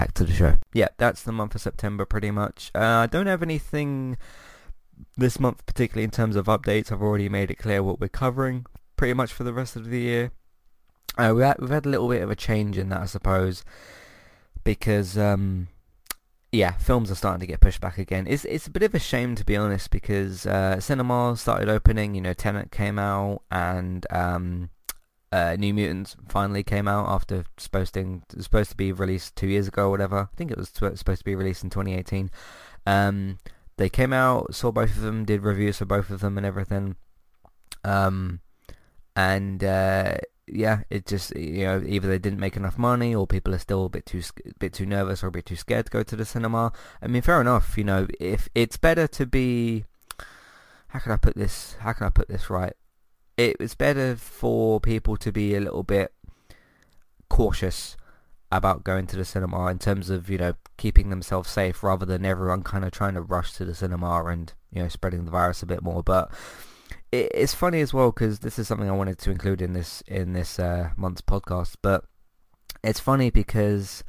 Back 0.00 0.14
to 0.14 0.24
the 0.24 0.32
show. 0.32 0.56
Yeah, 0.72 0.88
that's 0.96 1.22
the 1.22 1.32
month 1.32 1.54
of 1.54 1.60
September 1.60 2.06
pretty 2.06 2.30
much. 2.30 2.70
Uh, 2.74 3.04
I 3.04 3.06
don't 3.06 3.26
have 3.26 3.42
anything 3.42 4.16
this 5.16 5.38
month 5.38 5.66
particularly 5.66 6.04
in 6.04 6.10
terms 6.10 6.36
of 6.36 6.46
updates. 6.46 6.90
I've 6.90 7.02
already 7.02 7.28
made 7.28 7.50
it 7.50 7.56
clear 7.56 7.82
what 7.82 8.00
we're 8.00 8.08
covering 8.08 8.64
pretty 8.96 9.12
much 9.12 9.30
for 9.30 9.44
the 9.44 9.52
rest 9.52 9.76
of 9.76 9.90
the 9.90 10.00
year. 10.00 10.32
Uh, 11.18 11.34
we 11.36 11.42
had, 11.42 11.58
we've 11.58 11.68
had 11.68 11.84
a 11.84 11.90
little 11.90 12.08
bit 12.08 12.22
of 12.22 12.30
a 12.30 12.34
change 12.34 12.78
in 12.78 12.88
that, 12.88 13.02
I 13.02 13.04
suppose 13.04 13.62
because 14.64 15.18
um, 15.18 15.68
yeah, 16.52 16.72
films 16.72 17.10
are 17.10 17.14
starting 17.14 17.40
to 17.40 17.46
get 17.46 17.60
pushed 17.60 17.80
back 17.80 17.98
again. 17.98 18.26
It's 18.28 18.44
it's 18.44 18.66
a 18.66 18.70
bit 18.70 18.82
of 18.82 18.94
a 18.94 18.98
shame 18.98 19.34
to 19.36 19.44
be 19.44 19.56
honest 19.56 19.90
because 19.90 20.46
uh, 20.46 20.80
cinema 20.80 21.36
started 21.36 21.68
opening. 21.68 22.14
You 22.14 22.20
know, 22.20 22.32
Tenet 22.32 22.70
came 22.70 22.98
out 22.98 23.42
and 23.50 24.06
um, 24.10 24.70
uh, 25.32 25.56
New 25.58 25.72
Mutants 25.72 26.16
finally 26.28 26.62
came 26.62 26.88
out 26.88 27.08
after 27.08 27.44
supposed 27.56 27.94
to 27.94 28.22
supposed 28.38 28.70
to 28.70 28.76
be 28.76 28.92
released 28.92 29.36
two 29.36 29.46
years 29.46 29.68
ago 29.68 29.86
or 29.86 29.90
whatever. 29.90 30.28
I 30.32 30.36
think 30.36 30.50
it 30.50 30.58
was 30.58 30.68
supposed 30.70 31.04
to 31.06 31.24
be 31.24 31.36
released 31.36 31.62
in 31.62 31.70
2018. 31.70 32.30
Um, 32.86 33.38
they 33.76 33.88
came 33.88 34.12
out, 34.12 34.54
saw 34.54 34.72
both 34.72 34.96
of 34.96 35.02
them, 35.02 35.24
did 35.24 35.42
reviews 35.42 35.78
for 35.78 35.84
both 35.84 36.10
of 36.10 36.20
them 36.20 36.36
and 36.36 36.44
everything. 36.44 36.96
Um, 37.84 38.40
and 39.14 39.62
uh, 39.62 40.16
yeah, 40.48 40.80
it 40.90 41.06
just 41.06 41.34
you 41.36 41.64
know 41.64 41.82
either 41.86 42.08
they 42.08 42.18
didn't 42.18 42.40
make 42.40 42.56
enough 42.56 42.76
money 42.76 43.14
or 43.14 43.26
people 43.26 43.54
are 43.54 43.58
still 43.58 43.86
a 43.86 43.88
bit 43.88 44.06
too 44.06 44.22
bit 44.58 44.72
too 44.72 44.86
nervous 44.86 45.22
or 45.22 45.28
a 45.28 45.32
bit 45.32 45.46
too 45.46 45.56
scared 45.56 45.86
to 45.86 45.92
go 45.92 46.02
to 46.02 46.16
the 46.16 46.24
cinema. 46.24 46.72
I 47.00 47.06
mean, 47.06 47.22
fair 47.22 47.40
enough. 47.40 47.78
You 47.78 47.84
know, 47.84 48.08
if 48.18 48.48
it's 48.56 48.76
better 48.76 49.06
to 49.06 49.26
be, 49.26 49.84
how 50.88 50.98
can 50.98 51.12
I 51.12 51.16
put 51.16 51.36
this? 51.36 51.76
How 51.80 51.92
can 51.92 52.06
I 52.06 52.10
put 52.10 52.28
this 52.28 52.50
right? 52.50 52.74
It's 53.40 53.74
better 53.74 54.16
for 54.16 54.80
people 54.80 55.16
to 55.16 55.32
be 55.32 55.54
a 55.54 55.60
little 55.60 55.82
bit 55.82 56.12
cautious 57.28 57.96
about 58.52 58.82
going 58.82 59.06
to 59.06 59.16
the 59.16 59.24
cinema 59.24 59.66
in 59.68 59.78
terms 59.78 60.10
of 60.10 60.28
you 60.28 60.36
know 60.36 60.54
keeping 60.76 61.10
themselves 61.10 61.48
safe 61.48 61.82
rather 61.82 62.04
than 62.04 62.24
everyone 62.24 62.62
kind 62.62 62.84
of 62.84 62.90
trying 62.90 63.14
to 63.14 63.20
rush 63.20 63.52
to 63.52 63.64
the 63.64 63.74
cinema 63.74 64.24
and 64.24 64.54
you 64.72 64.82
know 64.82 64.88
spreading 64.88 65.24
the 65.24 65.30
virus 65.30 65.62
a 65.62 65.66
bit 65.66 65.82
more. 65.82 66.02
But 66.02 66.30
it, 67.12 67.30
it's 67.34 67.54
funny 67.54 67.80
as 67.80 67.94
well 67.94 68.10
because 68.10 68.40
this 68.40 68.58
is 68.58 68.66
something 68.68 68.88
I 68.88 68.94
wanted 68.94 69.18
to 69.18 69.30
include 69.30 69.62
in 69.62 69.72
this 69.72 70.02
in 70.06 70.32
this 70.32 70.58
uh, 70.58 70.90
month's 70.96 71.22
podcast. 71.22 71.76
But 71.82 72.04
it's 72.82 73.00
funny 73.00 73.30
because 73.30 74.02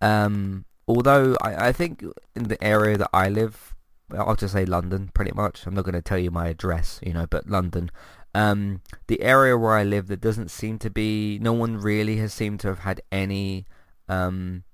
um, 0.00 0.64
although 0.86 1.36
I, 1.42 1.68
I 1.68 1.72
think 1.72 2.04
in 2.34 2.44
the 2.44 2.62
area 2.62 2.96
that 2.98 3.10
I 3.12 3.28
live, 3.28 3.74
I'll 4.16 4.36
just 4.36 4.52
say 4.52 4.64
London, 4.64 5.10
pretty 5.14 5.32
much. 5.32 5.66
I'm 5.66 5.74
not 5.74 5.84
going 5.84 5.94
to 5.94 6.02
tell 6.02 6.18
you 6.18 6.30
my 6.30 6.48
address, 6.48 7.00
you 7.02 7.12
know, 7.12 7.26
but 7.26 7.48
London. 7.48 7.90
Um, 8.34 8.82
the 9.08 9.22
area 9.22 9.56
where 9.58 9.74
I 9.74 9.82
live, 9.84 10.06
there 10.06 10.16
doesn't 10.16 10.50
seem 10.50 10.78
to 10.80 10.90
be. 10.90 11.38
No 11.40 11.52
one 11.52 11.76
really 11.76 12.16
has 12.16 12.32
seemed 12.32 12.60
to 12.60 12.68
have 12.68 12.80
had 12.80 13.00
any 13.10 13.66
um, 14.08 14.64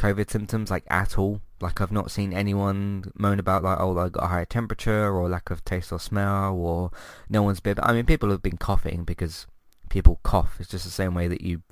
COVID 0.00 0.30
symptoms 0.30 0.70
like 0.70 0.84
at 0.88 1.18
all. 1.18 1.42
Like 1.60 1.80
I've 1.82 1.92
not 1.92 2.10
seen 2.10 2.32
anyone 2.32 3.12
moan 3.14 3.38
about 3.38 3.62
like 3.62 3.78
oh 3.78 3.98
I 3.98 4.08
got 4.08 4.24
a 4.24 4.28
higher 4.28 4.46
temperature 4.46 5.12
or 5.12 5.28
lack 5.28 5.50
of 5.50 5.62
taste 5.62 5.92
or 5.92 6.00
smell 6.00 6.54
or 6.54 6.90
no 7.28 7.42
one's 7.42 7.60
been. 7.60 7.76
I 7.82 7.92
mean 7.92 8.06
people 8.06 8.30
have 8.30 8.42
been 8.42 8.56
coughing 8.56 9.04
because 9.04 9.46
people 9.90 10.20
cough. 10.22 10.56
It's 10.58 10.70
just 10.70 10.86
the 10.86 10.90
same 10.90 11.14
way 11.14 11.28
that 11.28 11.42
you 11.42 11.62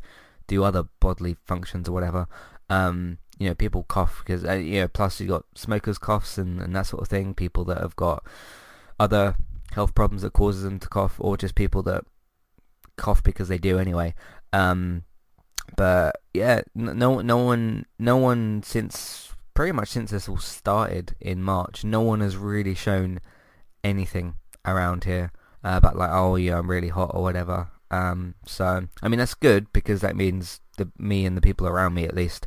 do 0.47 0.63
other 0.63 0.85
bodily 1.01 1.37
functions 1.47 1.89
or 1.89 1.93
whatever. 1.93 2.27
Um, 2.69 3.17
you 3.39 3.49
know 3.49 3.55
people 3.55 3.85
cough 3.85 4.19
because 4.19 4.45
uh, 4.45 4.53
you 4.53 4.81
know 4.81 4.89
plus 4.89 5.21
you've 5.21 5.31
got 5.31 5.47
smokers 5.55 5.97
coughs 5.97 6.37
and, 6.37 6.61
and 6.61 6.77
that 6.77 6.87
sort 6.87 7.01
of 7.01 7.09
thing. 7.09 7.33
People 7.33 7.65
that 7.65 7.79
have 7.79 7.97
got 7.97 8.23
other 9.01 9.37
health 9.73 9.95
problems 9.95 10.23
that 10.23 10.33
causes 10.33 10.63
them 10.63 10.79
to 10.79 10.89
cough 10.89 11.17
or 11.19 11.37
just 11.37 11.55
people 11.55 11.83
that 11.85 12.05
cough 12.97 13.23
because 13.23 13.49
they 13.49 13.59
do 13.59 13.79
anyway. 13.79 14.15
Um, 14.53 15.05
but 15.77 16.17
yeah, 16.33 16.63
no, 16.75 17.21
no 17.21 17.37
one, 17.39 17.87
no 17.99 18.17
one 18.17 18.63
since 18.63 19.33
pretty 19.59 19.73
much 19.73 19.89
since 19.89 20.13
this 20.13 20.29
all 20.29 20.39
started 20.39 21.17
in 21.21 21.43
March, 21.43 21.85
no 21.85 22.01
one 22.01 22.21
has 22.21 22.37
really 22.37 22.75
shown 22.75 23.19
anything 23.83 24.35
around 24.65 25.03
here 25.03 25.33
uh, 25.65 25.75
about 25.77 25.97
like, 25.97 26.11
oh 26.13 26.37
yeah, 26.37 26.59
I'm 26.59 26.71
really 26.71 26.91
hot 26.91 27.11
or 27.13 27.23
whatever. 27.23 27.69
Um, 27.91 28.37
so 28.47 28.87
I 29.03 29.09
mean 29.09 29.19
that's 29.19 29.35
good 29.35 29.73
because 29.73 30.01
that 30.03 30.15
means 30.15 30.61
the 30.77 30.93
me 30.97 31.27
and 31.27 31.37
the 31.37 31.41
people 31.41 31.67
around 31.67 31.95
me, 31.95 32.05
at 32.05 32.15
least 32.15 32.47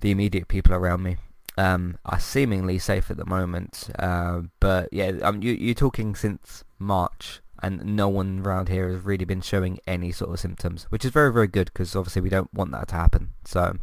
the 0.00 0.10
immediate 0.10 0.48
people 0.48 0.74
around 0.74 1.02
me, 1.04 1.18
um, 1.60 1.98
are 2.06 2.18
seemingly 2.18 2.78
safe 2.78 3.10
at 3.10 3.18
the 3.18 3.26
moment. 3.26 3.90
Uh, 3.98 4.42
but 4.60 4.88
yeah, 4.92 5.12
um, 5.22 5.42
you, 5.42 5.52
you're 5.52 5.74
talking 5.74 6.14
since 6.14 6.64
March 6.78 7.42
and 7.62 7.84
no 7.84 8.08
one 8.08 8.40
around 8.40 8.70
here 8.70 8.88
has 8.88 9.04
really 9.04 9.26
been 9.26 9.42
showing 9.42 9.78
any 9.86 10.10
sort 10.10 10.32
of 10.32 10.40
symptoms, 10.40 10.84
which 10.84 11.04
is 11.04 11.10
very, 11.10 11.30
very 11.30 11.46
good 11.46 11.66
because 11.66 11.94
obviously 11.94 12.22
we 12.22 12.30
don't 12.30 12.52
want 12.54 12.72
that 12.72 12.88
to 12.88 12.94
happen. 12.94 13.32
So, 13.44 13.76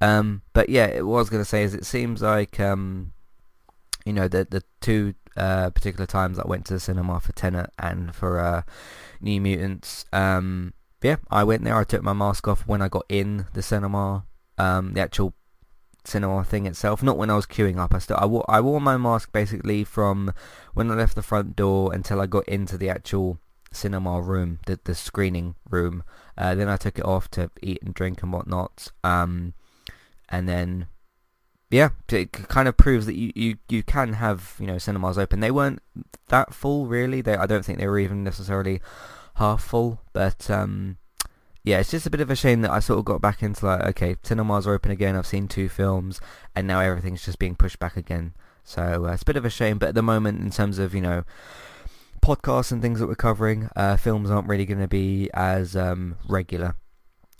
um, 0.00 0.40
but 0.54 0.70
yeah, 0.70 1.00
what 1.00 1.16
I 1.16 1.18
was 1.18 1.28
going 1.28 1.42
to 1.42 1.48
say 1.48 1.62
is 1.62 1.74
it 1.74 1.84
seems 1.84 2.22
like, 2.22 2.58
um, 2.58 3.12
you 4.06 4.14
know, 4.14 4.26
the 4.26 4.46
the 4.50 4.62
two 4.80 5.12
uh, 5.36 5.68
particular 5.68 6.06
times 6.06 6.38
I 6.38 6.48
went 6.48 6.64
to 6.66 6.74
the 6.74 6.80
cinema 6.80 7.20
for 7.20 7.32
Tenet 7.32 7.70
and 7.78 8.14
for 8.14 8.40
uh, 8.40 8.62
New 9.20 9.42
Mutants, 9.42 10.06
um, 10.14 10.72
yeah, 11.02 11.16
I 11.30 11.44
went 11.44 11.64
there. 11.64 11.76
I 11.76 11.84
took 11.84 12.02
my 12.02 12.14
mask 12.14 12.48
off 12.48 12.66
when 12.66 12.80
I 12.80 12.88
got 12.88 13.04
in 13.10 13.44
the 13.52 13.62
cinema. 13.62 14.24
Um, 14.56 14.92
the 14.94 15.00
actual 15.00 15.34
cinema 16.10 16.44
thing 16.44 16.66
itself. 16.66 17.02
Not 17.02 17.16
when 17.16 17.30
I 17.30 17.36
was 17.36 17.46
queuing 17.46 17.78
up. 17.78 17.94
I 17.94 17.98
still 17.98 18.18
I 18.18 18.26
wore 18.26 18.44
I 18.48 18.60
wore 18.60 18.80
my 18.80 18.96
mask 18.96 19.32
basically 19.32 19.84
from 19.84 20.32
when 20.74 20.90
I 20.90 20.94
left 20.94 21.14
the 21.14 21.22
front 21.22 21.56
door 21.56 21.92
until 21.94 22.20
I 22.20 22.26
got 22.26 22.48
into 22.48 22.76
the 22.76 22.90
actual 22.90 23.38
cinema 23.72 24.20
room, 24.20 24.58
the 24.66 24.78
the 24.82 24.94
screening 24.94 25.54
room. 25.68 26.02
Uh, 26.36 26.54
then 26.54 26.68
I 26.68 26.76
took 26.76 26.98
it 26.98 27.04
off 27.04 27.30
to 27.32 27.50
eat 27.62 27.82
and 27.82 27.94
drink 27.94 28.22
and 28.22 28.32
whatnot. 28.32 28.92
Um, 29.04 29.54
and 30.28 30.48
then 30.48 30.88
yeah, 31.70 31.90
it 32.10 32.32
kind 32.32 32.66
of 32.66 32.76
proves 32.76 33.06
that 33.06 33.14
you, 33.14 33.32
you, 33.34 33.56
you 33.68 33.82
can 33.82 34.14
have 34.14 34.56
you 34.58 34.66
know 34.66 34.78
cinemas 34.78 35.18
open. 35.18 35.40
They 35.40 35.52
weren't 35.52 35.80
that 36.28 36.52
full 36.52 36.86
really. 36.86 37.20
They 37.20 37.36
I 37.36 37.46
don't 37.46 37.64
think 37.64 37.78
they 37.78 37.86
were 37.86 37.98
even 37.98 38.24
necessarily 38.24 38.80
half 39.36 39.62
full, 39.62 40.00
but 40.12 40.50
um, 40.50 40.98
yeah, 41.62 41.78
it's 41.78 41.90
just 41.90 42.06
a 42.06 42.10
bit 42.10 42.20
of 42.20 42.30
a 42.30 42.36
shame 42.36 42.62
that 42.62 42.70
I 42.70 42.80
sort 42.80 42.98
of 42.98 43.04
got 43.04 43.20
back 43.20 43.42
into 43.42 43.66
like, 43.66 43.82
okay, 43.82 44.16
cinemas 44.22 44.66
are 44.66 44.74
open 44.74 44.90
again. 44.90 45.14
I've 45.14 45.26
seen 45.26 45.46
two 45.46 45.68
films, 45.68 46.20
and 46.54 46.66
now 46.66 46.80
everything's 46.80 47.24
just 47.24 47.38
being 47.38 47.54
pushed 47.54 47.78
back 47.78 47.96
again. 47.96 48.34
So 48.64 49.06
uh, 49.06 49.12
it's 49.12 49.22
a 49.22 49.26
bit 49.26 49.36
of 49.36 49.44
a 49.44 49.50
shame. 49.50 49.78
But 49.78 49.90
at 49.90 49.94
the 49.94 50.02
moment, 50.02 50.40
in 50.40 50.50
terms 50.50 50.78
of 50.78 50.94
you 50.94 51.02
know 51.02 51.24
podcasts 52.22 52.72
and 52.72 52.80
things 52.80 53.00
that 53.00 53.08
we're 53.08 53.14
covering, 53.14 53.68
uh, 53.76 53.96
films 53.96 54.30
aren't 54.30 54.48
really 54.48 54.66
going 54.66 54.80
to 54.80 54.88
be 54.88 55.28
as 55.34 55.76
um, 55.76 56.16
regular 56.28 56.76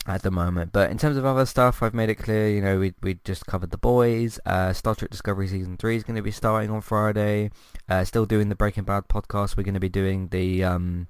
at 0.05 0.23
the 0.23 0.31
moment. 0.31 0.71
But 0.71 0.91
in 0.91 0.97
terms 0.97 1.17
of 1.17 1.25
other 1.25 1.45
stuff, 1.45 1.81
I've 1.81 1.93
made 1.93 2.09
it 2.09 2.15
clear. 2.15 2.47
You 2.47 2.61
know, 2.61 2.79
we 2.79 2.93
we 3.01 3.19
just 3.23 3.47
covered 3.47 3.71
the 3.71 3.77
boys. 3.77 4.39
Uh, 4.45 4.71
Star 4.73 4.93
Trek 4.93 5.09
Discovery 5.09 5.47
season 5.47 5.77
three 5.77 5.95
is 5.95 6.03
going 6.03 6.15
to 6.15 6.21
be 6.21 6.31
starting 6.31 6.69
on 6.69 6.81
Friday. 6.81 7.49
Uh, 7.89 8.03
still 8.03 8.27
doing 8.27 8.49
the 8.49 8.55
Breaking 8.55 8.83
Bad 8.83 9.07
podcast. 9.07 9.57
We're 9.57 9.63
going 9.63 9.73
to 9.73 9.79
be 9.79 9.89
doing 9.89 10.27
the 10.27 10.63
um, 10.63 11.07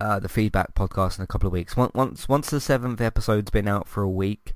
uh, 0.00 0.18
the 0.18 0.28
feedback 0.28 0.74
podcast 0.74 1.18
in 1.18 1.24
a 1.24 1.26
couple 1.26 1.46
of 1.46 1.52
weeks. 1.52 1.76
Once 1.76 2.28
once 2.28 2.50
the 2.50 2.60
seventh 2.60 3.00
episode's 3.00 3.50
been 3.50 3.68
out 3.68 3.86
for 3.86 4.02
a 4.02 4.08
week, 4.08 4.54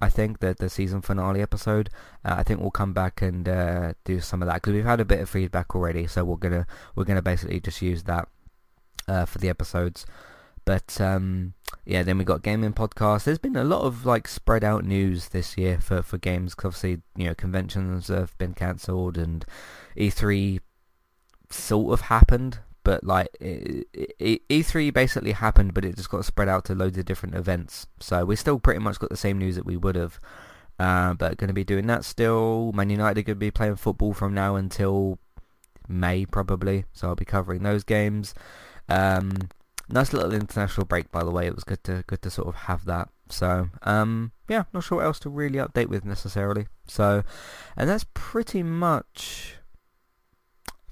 I 0.00 0.08
think 0.08 0.40
that 0.40 0.58
the 0.58 0.68
season 0.68 1.00
finale 1.00 1.42
episode, 1.42 1.90
uh, 2.24 2.36
I 2.38 2.42
think 2.42 2.60
we'll 2.60 2.70
come 2.70 2.92
back 2.92 3.22
and 3.22 3.48
uh, 3.48 3.92
do 4.04 4.20
some 4.20 4.42
of 4.42 4.48
that 4.48 4.56
because 4.56 4.74
we've 4.74 4.84
had 4.84 5.00
a 5.00 5.04
bit 5.04 5.20
of 5.20 5.28
feedback 5.28 5.74
already. 5.74 6.06
So 6.06 6.24
we're 6.24 6.36
gonna 6.36 6.66
we're 6.94 7.04
gonna 7.04 7.22
basically 7.22 7.60
just 7.60 7.82
use 7.82 8.04
that 8.04 8.28
uh, 9.08 9.24
for 9.24 9.38
the 9.38 9.48
episodes. 9.48 10.06
But 10.64 11.00
um, 11.00 11.54
yeah, 11.84 12.02
then 12.02 12.18
we 12.18 12.24
got 12.24 12.42
gaming 12.42 12.72
podcast. 12.72 13.24
There's 13.24 13.38
been 13.38 13.56
a 13.56 13.64
lot 13.64 13.82
of 13.82 14.04
like 14.04 14.28
spread 14.28 14.64
out 14.64 14.84
news 14.84 15.28
this 15.28 15.56
year 15.56 15.80
for 15.80 16.02
for 16.02 16.18
games. 16.18 16.54
Cause 16.54 16.66
obviously, 16.66 17.02
you 17.16 17.26
know, 17.26 17.34
conventions 17.34 18.08
have 18.08 18.36
been 18.38 18.54
cancelled 18.54 19.16
and 19.16 19.44
E3 19.96 20.60
sort 21.50 21.92
of 21.92 22.02
happened 22.02 22.58
but 22.86 23.02
like 23.02 23.36
E3 23.40 24.94
basically 24.94 25.32
happened, 25.32 25.74
but 25.74 25.84
it 25.84 25.96
just 25.96 26.08
got 26.08 26.24
spread 26.24 26.48
out 26.48 26.64
to 26.66 26.74
loads 26.76 26.96
of 26.96 27.04
different 27.04 27.34
events. 27.34 27.88
So 27.98 28.24
we 28.24 28.36
still 28.36 28.60
pretty 28.60 28.78
much 28.78 29.00
got 29.00 29.10
the 29.10 29.16
same 29.16 29.38
news 29.38 29.56
that 29.56 29.66
we 29.66 29.76
would 29.76 29.96
have, 29.96 30.20
uh, 30.78 31.14
but 31.14 31.36
going 31.36 31.48
to 31.48 31.54
be 31.54 31.64
doing 31.64 31.88
that 31.88 32.04
still. 32.04 32.70
Man 32.72 32.88
United 32.88 33.18
are 33.18 33.22
going 33.24 33.36
to 33.38 33.40
be 33.40 33.50
playing 33.50 33.74
football 33.74 34.12
from 34.14 34.34
now 34.34 34.54
until 34.54 35.18
May 35.88 36.26
probably, 36.26 36.84
so 36.92 37.08
I'll 37.08 37.16
be 37.16 37.24
covering 37.24 37.64
those 37.64 37.82
games. 37.82 38.34
Um, 38.88 39.32
nice 39.88 40.12
little 40.12 40.32
international 40.32 40.86
break, 40.86 41.10
by 41.10 41.24
the 41.24 41.32
way. 41.32 41.48
It 41.48 41.56
was 41.56 41.64
good 41.64 41.82
to 41.84 42.04
good 42.06 42.22
to 42.22 42.30
sort 42.30 42.46
of 42.46 42.54
have 42.54 42.84
that 42.84 43.08
So, 43.28 43.70
um, 43.82 44.30
yeah, 44.48 44.64
not 44.72 44.84
sure 44.84 44.98
what 44.98 45.06
else 45.06 45.18
to 45.20 45.28
really 45.28 45.58
update 45.58 45.88
with 45.88 46.04
necessarily. 46.04 46.68
So, 46.86 47.24
and 47.76 47.90
that's 47.90 48.06
pretty 48.14 48.62
much. 48.62 49.56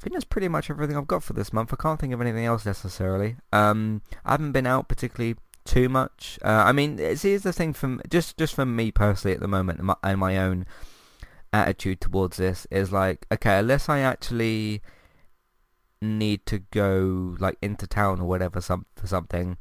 Think 0.05 0.17
that's 0.17 0.25
pretty 0.27 0.49
much 0.49 0.69
everything 0.69 0.99
I've 0.99 1.07
got 1.07 1.23
for 1.23 1.33
this 1.33 1.51
month. 1.51 1.73
I 1.73 1.77
can't 1.77 1.99
think 1.99 2.13
of 2.13 2.21
anything 2.21 2.45
else 2.45 2.67
necessarily. 2.67 3.37
Um, 3.55 4.03
I 4.23 4.33
haven't 4.33 4.53
been 4.53 4.67
out 4.67 4.87
particularly 4.87 5.37
too 5.65 5.89
much. 5.89 6.39
Uh, 6.45 6.65
I 6.67 6.73
mean, 6.73 6.99
here's 6.99 7.43
the 7.43 7.55
thing 7.55 7.73
from 7.73 8.03
just 8.11 8.37
just 8.37 8.55
from 8.55 8.77
me 8.77 8.91
personally 8.91 9.35
at 9.35 9.41
the 9.41 9.49
moment 9.49 9.79
and 9.79 9.87
my, 9.87 9.97
and 10.03 10.21
my 10.21 10.37
own 10.37 10.67
attitude 11.55 12.03
towards 12.03 12.37
this 12.37 12.67
is 12.71 12.93
like, 12.93 13.27
okay, 13.33 13.61
unless 13.61 13.89
I 13.89 14.01
actually 14.01 14.83
need 16.03 16.45
to 16.45 16.59
go 16.59 17.35
like 17.39 17.57
into 17.63 17.87
town 17.87 18.21
or 18.21 18.29
whatever 18.29 18.61
some 18.61 18.85
for 18.97 19.07
something, 19.07 19.57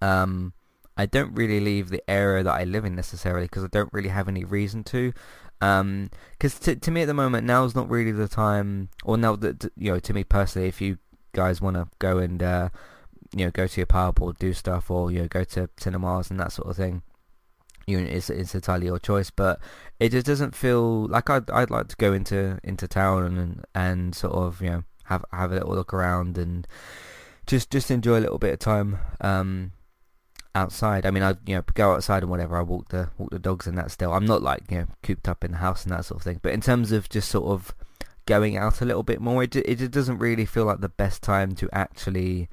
um, 0.00 0.54
I 0.96 1.06
don't 1.06 1.34
really 1.34 1.60
leave 1.60 1.88
the 1.88 2.02
area 2.10 2.42
that 2.42 2.52
I 2.52 2.64
live 2.64 2.84
in 2.84 2.94
necessarily 2.94 3.46
because 3.46 3.64
I 3.64 3.68
don't 3.68 3.92
really 3.92 4.08
have 4.08 4.28
any 4.28 4.44
reason 4.44 4.84
to. 4.84 5.12
Because 5.58 5.80
um, 5.80 6.10
to 6.38 6.76
to 6.76 6.90
me 6.90 7.02
at 7.02 7.06
the 7.06 7.14
moment 7.14 7.46
now 7.46 7.64
is 7.64 7.74
not 7.74 7.88
really 7.90 8.12
the 8.12 8.28
time, 8.28 8.88
or 9.04 9.16
now 9.16 9.36
that 9.36 9.70
you 9.76 9.92
know 9.92 9.98
to 9.98 10.14
me 10.14 10.24
personally, 10.24 10.68
if 10.68 10.80
you 10.80 10.98
guys 11.32 11.60
want 11.60 11.76
to 11.76 11.88
go 11.98 12.18
and 12.18 12.42
uh, 12.42 12.68
you 13.34 13.44
know 13.44 13.50
go 13.50 13.66
to 13.66 13.80
your 13.80 13.86
pub 13.86 14.20
or 14.20 14.32
do 14.32 14.52
stuff 14.52 14.90
or 14.90 15.10
you 15.10 15.20
know 15.20 15.28
go 15.28 15.44
to 15.44 15.68
cinemas 15.78 16.30
and 16.30 16.40
that 16.40 16.52
sort 16.52 16.68
of 16.68 16.76
thing, 16.76 17.02
you 17.86 18.00
know, 18.00 18.06
it's 18.06 18.30
it's 18.30 18.54
entirely 18.54 18.86
your 18.86 18.98
choice. 18.98 19.30
But 19.30 19.60
it 19.98 20.10
just 20.10 20.26
doesn't 20.26 20.54
feel 20.54 21.06
like 21.06 21.28
I'd 21.28 21.50
I'd 21.50 21.70
like 21.70 21.88
to 21.88 21.96
go 21.96 22.12
into 22.12 22.58
into 22.64 22.88
town 22.88 23.38
and 23.38 23.64
and 23.74 24.14
sort 24.14 24.34
of 24.34 24.62
you 24.62 24.70
know 24.70 24.84
have 25.04 25.24
have 25.32 25.52
a 25.52 25.54
little 25.56 25.74
look 25.74 25.92
around 25.92 26.38
and 26.38 26.66
just 27.46 27.70
just 27.70 27.90
enjoy 27.90 28.18
a 28.18 28.20
little 28.20 28.38
bit 28.38 28.52
of 28.52 28.58
time. 28.60 28.98
Um, 29.20 29.72
outside. 30.54 31.06
I 31.06 31.10
mean, 31.10 31.22
I 31.22 31.30
you 31.46 31.56
know 31.56 31.64
go 31.74 31.92
outside 31.92 32.22
and 32.22 32.30
whatever. 32.30 32.56
I 32.56 32.62
walk 32.62 32.88
the 32.88 33.10
walk 33.18 33.30
the 33.30 33.38
dogs 33.38 33.66
and 33.66 33.76
that. 33.78 33.90
Still, 33.90 34.12
I'm 34.12 34.26
not 34.26 34.42
like 34.42 34.70
you 34.70 34.78
know 34.78 34.86
cooped 35.02 35.28
up 35.28 35.44
in 35.44 35.52
the 35.52 35.58
house 35.58 35.84
and 35.84 35.92
that 35.92 36.04
sort 36.04 36.20
of 36.20 36.24
thing. 36.24 36.40
But 36.42 36.52
in 36.52 36.60
terms 36.60 36.92
of 36.92 37.08
just 37.08 37.28
sort 37.28 37.46
of 37.46 37.74
going 38.26 38.56
out 38.56 38.80
a 38.80 38.84
little 38.84 39.02
bit 39.02 39.20
more, 39.20 39.42
it 39.42 39.56
it 39.56 39.90
doesn't 39.90 40.18
really 40.18 40.46
feel 40.46 40.64
like 40.64 40.80
the 40.80 40.88
best 40.88 41.22
time 41.22 41.54
to 41.56 41.68
actually 41.72 42.48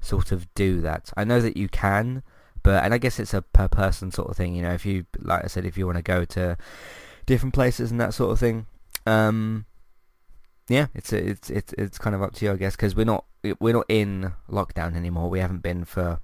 sort 0.00 0.32
of 0.32 0.52
do 0.54 0.80
that. 0.80 1.12
I 1.16 1.24
know 1.24 1.40
that 1.40 1.56
you 1.56 1.68
can, 1.68 2.22
but 2.62 2.84
and 2.84 2.94
I 2.94 2.98
guess 2.98 3.18
it's 3.18 3.34
a 3.34 3.42
per 3.42 3.68
person 3.68 4.10
sort 4.10 4.30
of 4.30 4.36
thing. 4.36 4.54
You 4.54 4.62
know, 4.62 4.72
if 4.72 4.86
you 4.86 5.06
like 5.18 5.44
I 5.44 5.48
said, 5.48 5.64
if 5.64 5.76
you 5.76 5.86
want 5.86 5.96
to 5.98 6.02
go 6.02 6.24
to 6.24 6.56
different 7.26 7.54
places 7.54 7.90
and 7.90 8.00
that 8.00 8.14
sort 8.14 8.32
of 8.32 8.38
thing. 8.38 8.66
Um, 9.06 9.66
yeah, 10.68 10.86
it's 10.94 11.12
it's 11.12 11.50
it's 11.50 11.72
it's 11.74 11.98
kind 11.98 12.14
of 12.14 12.22
up 12.22 12.34
to 12.34 12.44
you, 12.44 12.52
I 12.52 12.56
guess, 12.56 12.76
because 12.76 12.94
we're 12.94 13.04
not 13.04 13.24
we're 13.58 13.74
not 13.74 13.86
in 13.88 14.32
lockdown 14.48 14.94
anymore. 14.94 15.30
We 15.30 15.40
haven't 15.40 15.62
been 15.62 15.84
for 15.84 16.20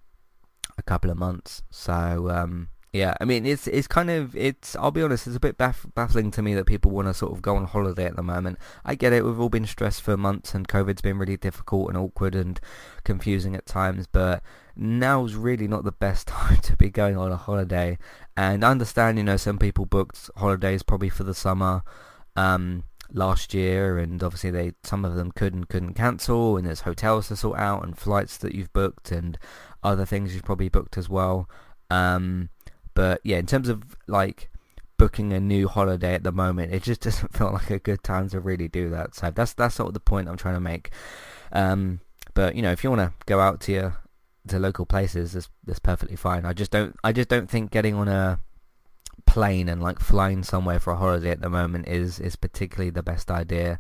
a 0.78 0.82
couple 0.82 1.10
of 1.10 1.16
months. 1.16 1.62
So 1.70 2.28
um, 2.30 2.68
yeah, 2.92 3.14
I 3.20 3.24
mean 3.24 3.44
it's 3.44 3.66
it's 3.66 3.86
kind 3.86 4.10
of 4.10 4.34
it's 4.34 4.74
I'll 4.76 4.90
be 4.90 5.02
honest, 5.02 5.26
it's 5.26 5.36
a 5.36 5.40
bit 5.40 5.58
baff- 5.58 5.92
baffling 5.94 6.30
to 6.32 6.42
me 6.42 6.54
that 6.54 6.66
people 6.66 6.90
want 6.90 7.08
to 7.08 7.14
sort 7.14 7.32
of 7.32 7.42
go 7.42 7.56
on 7.56 7.64
holiday 7.64 8.06
at 8.06 8.16
the 8.16 8.22
moment. 8.22 8.58
I 8.84 8.94
get 8.94 9.12
it, 9.12 9.24
we've 9.24 9.38
all 9.38 9.48
been 9.48 9.66
stressed 9.66 10.02
for 10.02 10.16
months 10.16 10.54
and 10.54 10.66
COVID's 10.66 11.02
been 11.02 11.18
really 11.18 11.36
difficult 11.36 11.88
and 11.88 11.98
awkward 11.98 12.34
and 12.34 12.58
confusing 13.04 13.54
at 13.54 13.66
times, 13.66 14.06
but 14.06 14.42
now's 14.74 15.34
really 15.34 15.68
not 15.68 15.84
the 15.84 15.92
best 15.92 16.26
time 16.28 16.58
to 16.58 16.76
be 16.76 16.90
going 16.90 17.16
on 17.16 17.32
a 17.32 17.36
holiday. 17.36 17.98
And 18.36 18.64
I 18.64 18.70
understand, 18.70 19.18
you 19.18 19.24
know, 19.24 19.36
some 19.36 19.58
people 19.58 19.86
booked 19.86 20.30
holidays 20.36 20.82
probably 20.82 21.08
for 21.08 21.24
the 21.24 21.34
summer. 21.34 21.82
Um, 22.34 22.84
last 23.16 23.54
year 23.54 23.98
and 23.98 24.22
obviously 24.22 24.50
they 24.50 24.72
some 24.82 25.04
of 25.04 25.14
them 25.14 25.32
could 25.32 25.54
and 25.54 25.68
couldn't 25.68 25.94
cancel 25.94 26.56
and 26.56 26.66
there's 26.66 26.82
hotels 26.82 27.28
to 27.28 27.36
sort 27.36 27.58
out 27.58 27.82
and 27.82 27.98
flights 27.98 28.36
that 28.36 28.54
you've 28.54 28.72
booked 28.72 29.10
and 29.10 29.38
other 29.82 30.04
things 30.04 30.34
you've 30.34 30.44
probably 30.44 30.68
booked 30.68 30.98
as 30.98 31.08
well. 31.08 31.48
Um, 31.90 32.50
but 32.94 33.20
yeah, 33.24 33.38
in 33.38 33.46
terms 33.46 33.68
of 33.68 33.82
like 34.06 34.50
booking 34.98 35.32
a 35.32 35.40
new 35.40 35.66
holiday 35.66 36.14
at 36.14 36.24
the 36.24 36.32
moment, 36.32 36.72
it 36.72 36.82
just 36.82 37.00
doesn't 37.02 37.36
feel 37.36 37.52
like 37.52 37.70
a 37.70 37.78
good 37.78 38.02
time 38.02 38.28
to 38.30 38.40
really 38.40 38.68
do 38.68 38.90
that. 38.90 39.14
So 39.14 39.30
that's 39.30 39.54
that's 39.54 39.74
sort 39.74 39.88
of 39.88 39.94
the 39.94 40.00
point 40.00 40.28
I'm 40.28 40.36
trying 40.36 40.54
to 40.54 40.60
make. 40.60 40.90
Um, 41.52 42.00
but 42.34 42.54
you 42.54 42.62
know, 42.62 42.72
if 42.72 42.84
you 42.84 42.90
want 42.90 43.00
to 43.00 43.12
go 43.24 43.40
out 43.40 43.60
to 43.62 43.72
your 43.72 43.96
to 44.48 44.58
local 44.58 44.84
places, 44.84 45.32
that's 45.32 45.48
that's 45.64 45.78
perfectly 45.78 46.16
fine. 46.16 46.44
I 46.44 46.52
just 46.52 46.70
don't 46.70 46.94
I 47.02 47.12
just 47.12 47.28
don't 47.30 47.48
think 47.48 47.70
getting 47.70 47.94
on 47.94 48.08
a 48.08 48.40
plane 49.26 49.68
and 49.68 49.82
like 49.82 50.00
flying 50.00 50.42
somewhere 50.42 50.80
for 50.80 50.92
a 50.92 50.96
holiday 50.96 51.30
at 51.30 51.40
the 51.40 51.50
moment 51.50 51.88
is 51.88 52.18
is 52.18 52.36
particularly 52.36 52.90
the 52.90 53.02
best 53.02 53.30
idea. 53.30 53.78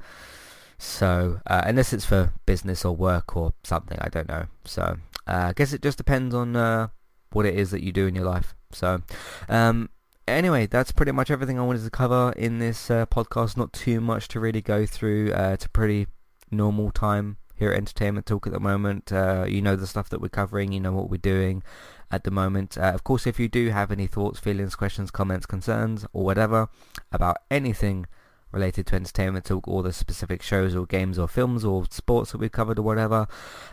So 0.78 1.40
uh, 1.46 1.62
unless 1.64 1.92
it's 1.92 2.04
for 2.04 2.32
business 2.44 2.84
or 2.84 2.94
work 2.94 3.36
or 3.36 3.54
something, 3.64 3.98
I 4.00 4.08
don't 4.08 4.28
know. 4.28 4.46
So 4.64 4.98
uh, 5.26 5.48
I 5.48 5.52
guess 5.54 5.72
it 5.72 5.82
just 5.82 5.98
depends 5.98 6.34
on 6.34 6.56
uh, 6.56 6.88
what 7.32 7.46
it 7.46 7.54
is 7.54 7.70
that 7.70 7.82
you 7.82 7.92
do 7.92 8.06
in 8.06 8.14
your 8.14 8.24
life. 8.24 8.54
So, 8.72 9.02
um, 9.48 9.90
anyway, 10.28 10.66
that's 10.66 10.92
pretty 10.92 11.12
much 11.12 11.30
everything 11.30 11.58
I 11.58 11.64
wanted 11.64 11.84
to 11.84 11.90
cover 11.90 12.32
in 12.36 12.58
this 12.58 12.90
uh, 12.90 13.06
podcast. 13.06 13.56
Not 13.56 13.72
too 13.72 14.00
much 14.00 14.28
to 14.28 14.40
really 14.40 14.62
go 14.62 14.86
through. 14.86 15.32
Uh, 15.32 15.52
it's 15.54 15.64
a 15.64 15.70
pretty 15.70 16.06
normal 16.50 16.90
time 16.90 17.38
here 17.54 17.72
at 17.72 17.78
Entertainment 17.78 18.26
Talk 18.26 18.46
at 18.46 18.52
the 18.52 18.60
moment. 18.60 19.12
Uh, 19.12 19.46
you 19.48 19.62
know 19.62 19.76
the 19.76 19.86
stuff 19.86 20.08
that 20.10 20.20
we're 20.20 20.28
covering. 20.28 20.72
You 20.72 20.80
know 20.80 20.92
what 20.92 21.10
we're 21.10 21.16
doing 21.16 21.62
at 22.10 22.24
the 22.24 22.30
moment. 22.30 22.78
Uh, 22.78 22.92
of 22.94 23.04
course, 23.04 23.26
if 23.26 23.40
you 23.40 23.48
do 23.48 23.70
have 23.70 23.90
any 23.90 24.06
thoughts, 24.06 24.38
feelings, 24.38 24.74
questions, 24.74 25.10
comments, 25.10 25.46
concerns, 25.46 26.06
or 26.12 26.24
whatever 26.24 26.68
about 27.12 27.38
anything 27.50 28.06
related 28.52 28.86
to 28.86 28.94
entertainment 28.94 29.44
talk 29.44 29.66
or 29.68 29.82
the 29.82 29.92
specific 29.92 30.40
shows 30.40 30.74
or 30.74 30.86
games 30.86 31.18
or 31.18 31.28
films 31.28 31.64
or 31.64 31.84
sports 31.90 32.32
that 32.32 32.38
we've 32.38 32.52
covered 32.52 32.78
or 32.78 32.82
whatever. 32.82 33.26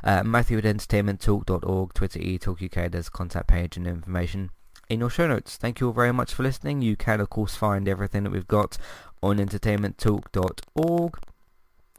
Uh, 0.03 0.23
Matthew 0.23 0.57
at 0.57 0.63
entertainmenttalk.org, 0.65 1.93
Twitter 1.93 2.19
eTalkUK, 2.19 2.91
there's 2.91 3.07
a 3.07 3.11
contact 3.11 3.47
page 3.47 3.77
and 3.77 3.87
information 3.87 4.49
in 4.89 4.99
your 4.99 5.09
show 5.09 5.27
notes. 5.27 5.55
Thank 5.57 5.79
you 5.79 5.87
all 5.87 5.93
very 5.93 6.11
much 6.11 6.33
for 6.33 6.43
listening. 6.43 6.81
You 6.81 6.95
can 6.95 7.21
of 7.21 7.29
course 7.29 7.55
find 7.55 7.87
everything 7.87 8.23
that 8.23 8.31
we've 8.31 8.47
got 8.47 8.77
on 9.21 9.37
entertainmenttalk.org. 9.37 11.17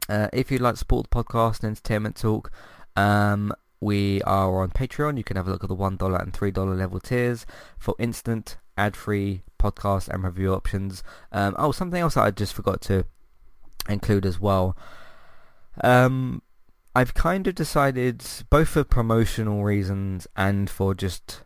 Uh, 0.07 0.27
if 0.31 0.51
you'd 0.51 0.61
like 0.61 0.75
to 0.75 0.79
support 0.79 1.09
the 1.09 1.23
podcast 1.23 1.61
and 1.61 1.69
Entertainment 1.69 2.15
Talk, 2.15 2.51
um, 2.95 3.51
we 3.79 4.21
are 4.23 4.61
on 4.61 4.69
Patreon. 4.69 5.17
You 5.17 5.23
can 5.23 5.37
have 5.37 5.47
a 5.47 5.51
look 5.51 5.63
at 5.63 5.69
the 5.69 5.75
$1 5.75 6.21
and 6.21 6.33
$3 6.33 6.77
level 6.77 6.99
tiers 6.99 7.45
for 7.77 7.95
instant 7.99 8.57
ad-free 8.77 9.43
podcast 9.59 10.07
and 10.09 10.23
review 10.23 10.53
options. 10.53 11.03
Um, 11.31 11.55
oh, 11.57 11.71
something 11.71 12.01
else 12.01 12.15
that 12.15 12.23
I 12.23 12.31
just 12.31 12.53
forgot 12.53 12.81
to 12.81 13.05
include 13.89 14.25
as 14.25 14.39
well. 14.39 14.77
Um, 15.83 16.41
I've 16.95 17.13
kind 17.13 17.45
of 17.47 17.55
decided, 17.55 18.23
both 18.49 18.69
for 18.69 18.83
promotional 18.83 19.63
reasons 19.63 20.27
and 20.35 20.69
for 20.69 20.95
just 20.95 21.43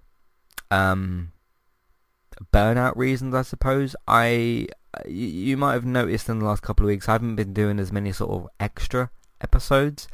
um, 0.69 1.31
burnout 2.53 2.95
reasons, 2.95 3.33
I 3.33 3.41
suppose. 3.41 3.95
I 4.07 4.67
you 5.07 5.55
might 5.55 5.73
have 5.73 5.85
noticed 5.85 6.29
in 6.29 6.39
the 6.39 6.45
last 6.45 6.63
couple 6.63 6.85
of 6.85 6.87
weeks 6.87 7.07
I 7.07 7.13
haven't 7.13 7.35
been 7.35 7.53
doing 7.53 7.79
as 7.79 7.91
many 7.91 8.11
sort 8.11 8.31
of 8.31 8.47
extra 8.59 9.11
episodes 9.39 10.07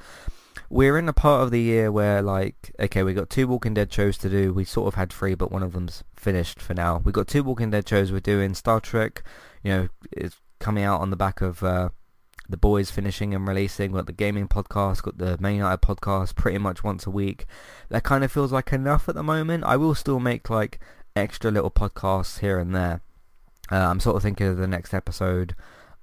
we're 0.69 0.97
in 0.97 1.09
a 1.09 1.13
part 1.13 1.43
of 1.43 1.51
the 1.51 1.61
year 1.61 1.91
where 1.91 2.21
like 2.21 2.71
okay 2.79 3.03
we 3.03 3.13
got 3.13 3.29
two 3.29 3.47
Walking 3.47 3.73
Dead 3.73 3.91
shows 3.91 4.17
to 4.19 4.29
do. 4.29 4.53
We 4.53 4.65
sort 4.65 4.87
of 4.87 4.95
had 4.95 5.11
three, 5.11 5.35
but 5.35 5.51
one 5.51 5.63
of 5.63 5.73
them's 5.73 6.03
finished 6.15 6.61
for 6.61 6.73
now. 6.73 7.01
We 7.03 7.11
got 7.11 7.27
two 7.27 7.43
Walking 7.43 7.71
Dead 7.71 7.87
shows 7.87 8.11
we're 8.11 8.19
doing. 8.19 8.53
Star 8.53 8.79
Trek, 8.79 9.23
you 9.63 9.71
know, 9.71 9.87
is 10.15 10.35
coming 10.59 10.83
out 10.83 11.01
on 11.01 11.09
the 11.09 11.15
back 11.15 11.41
of 11.41 11.63
uh, 11.63 11.89
the 12.49 12.57
boys 12.57 12.91
finishing 12.91 13.33
and 13.33 13.47
releasing. 13.47 13.91
Got 13.91 14.07
the 14.07 14.13
gaming 14.13 14.47
podcast, 14.47 15.03
got 15.03 15.17
the 15.17 15.37
Man 15.39 15.55
United 15.55 15.81
podcast, 15.81 16.35
pretty 16.35 16.57
much 16.57 16.83
once 16.83 17.05
a 17.05 17.11
week. 17.11 17.45
That 17.89 18.03
kind 18.03 18.23
of 18.23 18.31
feels 18.31 18.51
like 18.51 18.71
enough 18.73 19.09
at 19.09 19.15
the 19.15 19.23
moment. 19.23 19.63
I 19.63 19.77
will 19.77 19.95
still 19.95 20.19
make 20.19 20.49
like 20.49 20.79
extra 21.15 21.51
little 21.51 21.71
podcasts 21.71 22.39
here 22.39 22.59
and 22.59 22.75
there. 22.75 23.01
Uh, 23.71 23.77
I'm 23.77 23.99
sort 23.99 24.15
of 24.15 24.23
thinking 24.23 24.47
of 24.47 24.57
the 24.57 24.67
next 24.67 24.93
episode 24.93 25.55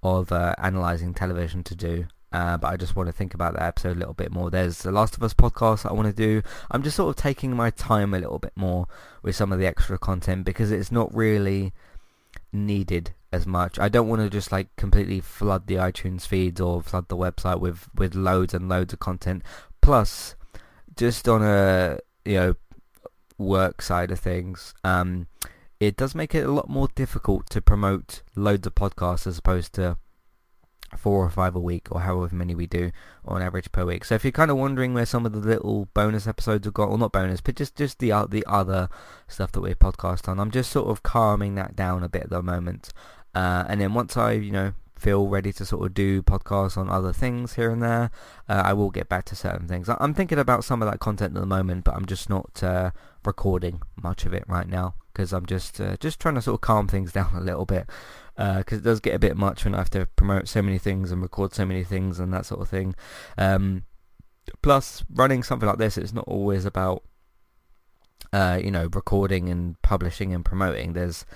of 0.03 0.33
uh, 0.33 0.55
analyzing 0.59 1.15
television 1.15 1.63
to 1.65 1.75
do. 1.77 2.07
Uh, 2.33 2.57
but 2.57 2.69
I 2.69 2.77
just 2.77 2.97
want 2.97 3.09
to 3.09 3.13
think 3.13 3.35
about 3.35 3.55
that 3.55 3.63
episode 3.63 3.97
a 3.97 4.01
little 4.01 4.15
bit 4.15 4.33
more. 4.33 4.51
There's 4.51 4.79
the 4.79 4.93
Last 4.93 5.17
of 5.17 5.23
Us 5.23 5.35
podcast 5.35 5.89
I 5.89 5.93
want 5.93 6.09
to 6.09 6.15
do. 6.15 6.43
I'm 6.71 6.83
just 6.83 6.97
sort 6.97 7.11
of 7.11 7.23
taking 7.23 7.55
my 7.55 7.71
time 7.71 8.15
a 8.15 8.19
little 8.19 8.39
bit 8.39 8.53
more 8.57 8.87
with 9.23 9.37
some 9.37 9.53
of 9.53 9.59
the 9.59 9.67
extra 9.67 9.99
content 9.99 10.45
because 10.45 10.73
it's 10.73 10.91
not 10.91 11.15
really 11.15 11.73
needed 12.53 13.13
as 13.33 13.47
much. 13.47 13.79
I 13.79 13.89
don't 13.89 14.09
want 14.09 14.23
to 14.23 14.31
just 14.31 14.53
like 14.53 14.75
completely 14.77 15.21
flood 15.21 15.67
the 15.67 15.77
iTunes 15.77 16.27
feeds 16.27 16.61
or 16.61 16.83
flood 16.83 17.09
the 17.09 17.17
website 17.17 17.61
with 17.61 17.89
with 17.95 18.15
loads 18.15 18.55
and 18.55 18.69
loads 18.69 18.93
of 18.93 19.01
content. 19.01 19.43
Plus, 19.81 20.37
just 20.97 21.29
on 21.29 21.43
a 21.43 21.99
you 22.25 22.35
know 22.35 22.55
work 23.39 23.83
side 23.83 24.11
of 24.11 24.21
things, 24.21 24.75
um, 24.85 25.27
it 25.81 25.97
does 25.97 26.15
make 26.15 26.35
it 26.35 26.47
a 26.47 26.53
lot 26.53 26.69
more 26.69 26.89
difficult 26.95 27.49
to 27.51 27.61
promote 27.61 28.23
loads 28.37 28.67
of 28.67 28.75
podcasts 28.75 29.27
as 29.27 29.39
opposed 29.39 29.73
to 29.75 29.97
four 30.97 31.25
or 31.25 31.31
five 31.31 31.55
a 31.55 31.61
week 31.61 31.89
or 31.91 32.01
however 32.01 32.35
many 32.35 32.55
we 32.55 32.67
do 32.67 32.91
on 33.25 33.43
average 33.43 33.73
per 33.73 33.85
week. 33.85 34.05
So 34.05 34.15
if 34.15 34.25
you're 34.25 34.33
kind 34.33 34.51
of 34.51 34.57
wondering 34.57 34.95
where 34.95 35.07
some 35.07 35.27
of 35.27 35.33
the 35.33 35.39
little 35.39 35.89
bonus 35.95 36.27
episodes 36.27 36.67
have 36.67 36.75
got, 36.75 36.89
or 36.89 36.99
not 36.99 37.13
bonus, 37.13 37.41
but 37.41 37.57
just, 37.57 37.77
just 37.77 37.99
the, 37.99 38.11
the 38.29 38.45
other 38.47 38.89
stuff 39.29 39.53
that 39.53 39.61
we 39.61 39.75
podcast 39.75 40.29
on, 40.29 40.39
I'm 40.39 40.51
just 40.51 40.71
sort 40.71 40.89
of 40.89 41.03
calming 41.03 41.55
that 41.57 41.75
down 41.77 42.03
a 42.03 42.09
bit 42.09 42.25
at 42.25 42.31
the 42.31 42.43
moment. 42.43 42.91
Uh, 43.35 43.65
and 43.69 43.81
then 43.81 43.95
once 43.95 44.17
I, 44.17 44.33
you 44.33 44.53
know, 44.53 44.75
feel 45.03 45.27
ready 45.27 45.53
to 45.53 45.67
sort 45.67 45.85
of 45.85 45.95
do 45.95 46.23
podcasts 46.23 46.77
on 46.77 46.89
other 46.89 47.13
things 47.13 47.55
here 47.55 47.71
and 47.71 47.83
there, 47.83 48.11
uh, 48.49 48.63
I 48.65 48.73
will 48.73 48.91
get 48.91 49.09
back 49.09 49.25
to 49.27 49.37
certain 49.37 49.67
things. 49.67 49.89
I'm 49.89 50.15
thinking 50.15 50.39
about 50.39 50.65
some 50.65 50.81
of 50.81 50.91
that 50.91 51.01
content 51.01 51.35
at 51.35 51.41
the 51.41 51.47
moment, 51.47 51.85
but 51.85 51.95
I'm 51.95 52.07
just 52.07 52.31
not 52.31 52.63
uh, 52.63 52.93
recording 53.25 53.83
much 54.01 54.25
of 54.25 54.33
it 54.33 54.45
right 54.47 54.69
now 54.69 54.95
because 55.13 55.33
I'm 55.33 55.45
just 55.45 55.81
uh, 55.81 55.97
just 55.99 56.21
trying 56.21 56.37
to 56.37 56.43
sort 56.43 56.55
of 56.55 56.61
calm 56.61 56.87
things 56.87 57.13
down 57.19 57.33
a 57.35 57.41
little 57.41 57.67
bit 57.67 57.89
because 58.37 58.79
it 58.79 58.85
does 58.85 59.01
get 59.01 59.15
a 59.15 59.19
bit 59.19 59.37
much 59.37 59.65
when 59.65 59.75
I 59.75 59.79
have 59.79 59.91
to 59.91 60.07
promote 60.17 60.49
so 60.49 60.63
many 60.63 60.79
things 60.79 61.13
and 61.13 61.23
record 61.23 61.55
so 61.55 61.67
many 61.67 61.85
things 61.85 62.19
and 62.19 62.33
that 62.33 62.47
sort 62.47 62.61
of 62.61 62.69
thing. 62.69 62.95
Um, 63.37 63.85
plus, 64.63 65.05
running 65.13 65.43
something 65.43 65.69
like 65.69 65.79
this, 65.79 65.99
it's 65.99 66.13
not 66.13 66.27
always 66.27 66.65
about 66.65 67.03
uh, 68.33 68.59
you 68.63 68.71
know 68.71 68.89
recording 68.93 69.49
and 69.49 69.81
publishing 69.83 70.33
and 70.35 70.45
promoting. 70.45 70.93
There's 70.93 71.27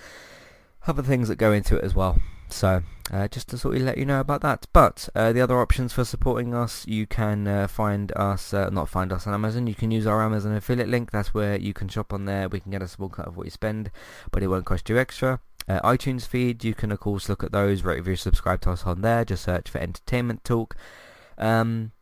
other 0.87 1.03
things 1.03 1.29
that 1.29 1.37
go 1.37 1.53
into 1.53 1.77
it 1.77 1.85
as 1.85 1.95
well. 1.95 2.19
So 2.49 2.83
uh, 3.11 3.29
just 3.29 3.49
to 3.49 3.59
sort 3.59 3.77
of 3.77 3.83
let 3.83 3.99
you 3.99 4.05
know 4.05 4.21
about 4.21 4.41
that. 4.43 4.67
But 4.73 5.09
uh, 5.15 5.33
the 5.33 5.41
other 5.41 5.61
options 5.61 5.93
for 5.93 6.05
supporting 6.05 6.55
us, 6.55 6.87
you 6.87 7.07
can 7.07 7.47
uh, 7.47 7.67
find 7.67 8.13
us, 8.17 8.55
uh, 8.55 8.71
not 8.71 8.89
find 8.89 9.13
us 9.13 9.27
on 9.27 9.35
Amazon. 9.35 9.67
You 9.67 9.75
can 9.75 9.91
use 9.91 10.07
our 10.07 10.23
Amazon 10.23 10.55
affiliate 10.55 10.89
link. 10.89 11.11
That's 11.11 11.35
where 11.35 11.57
you 11.57 11.73
can 11.73 11.89
shop 11.89 12.13
on 12.13 12.25
there. 12.25 12.49
We 12.49 12.61
can 12.61 12.71
get 12.71 12.83
a 12.83 12.89
small 12.89 13.09
cut 13.09 13.27
of 13.27 13.37
what 13.37 13.47
you 13.47 13.51
spend, 13.51 13.91
but 14.31 14.43
it 14.43 14.49
won't 14.49 14.65
cost 14.65 14.89
you 14.89 14.99
extra. 14.99 15.41
Uh, 15.69 15.81
iTunes 15.81 16.27
feed, 16.27 16.65
you 16.65 16.75
can 16.75 16.93
of 16.93 17.01
course 17.01 17.29
look 17.29 17.43
at 17.43 17.53
those, 17.53 17.83
rate, 17.83 17.97
review, 17.97 18.17
subscribe 18.17 18.61
to 18.63 18.71
us 18.71 18.85
on 18.85 19.01
there. 19.01 19.25
Just 19.25 19.45
search 19.45 19.69
for 19.69 19.79
Entertainment 19.79 20.45
Talk. 20.45 20.77
Um, 21.39 21.93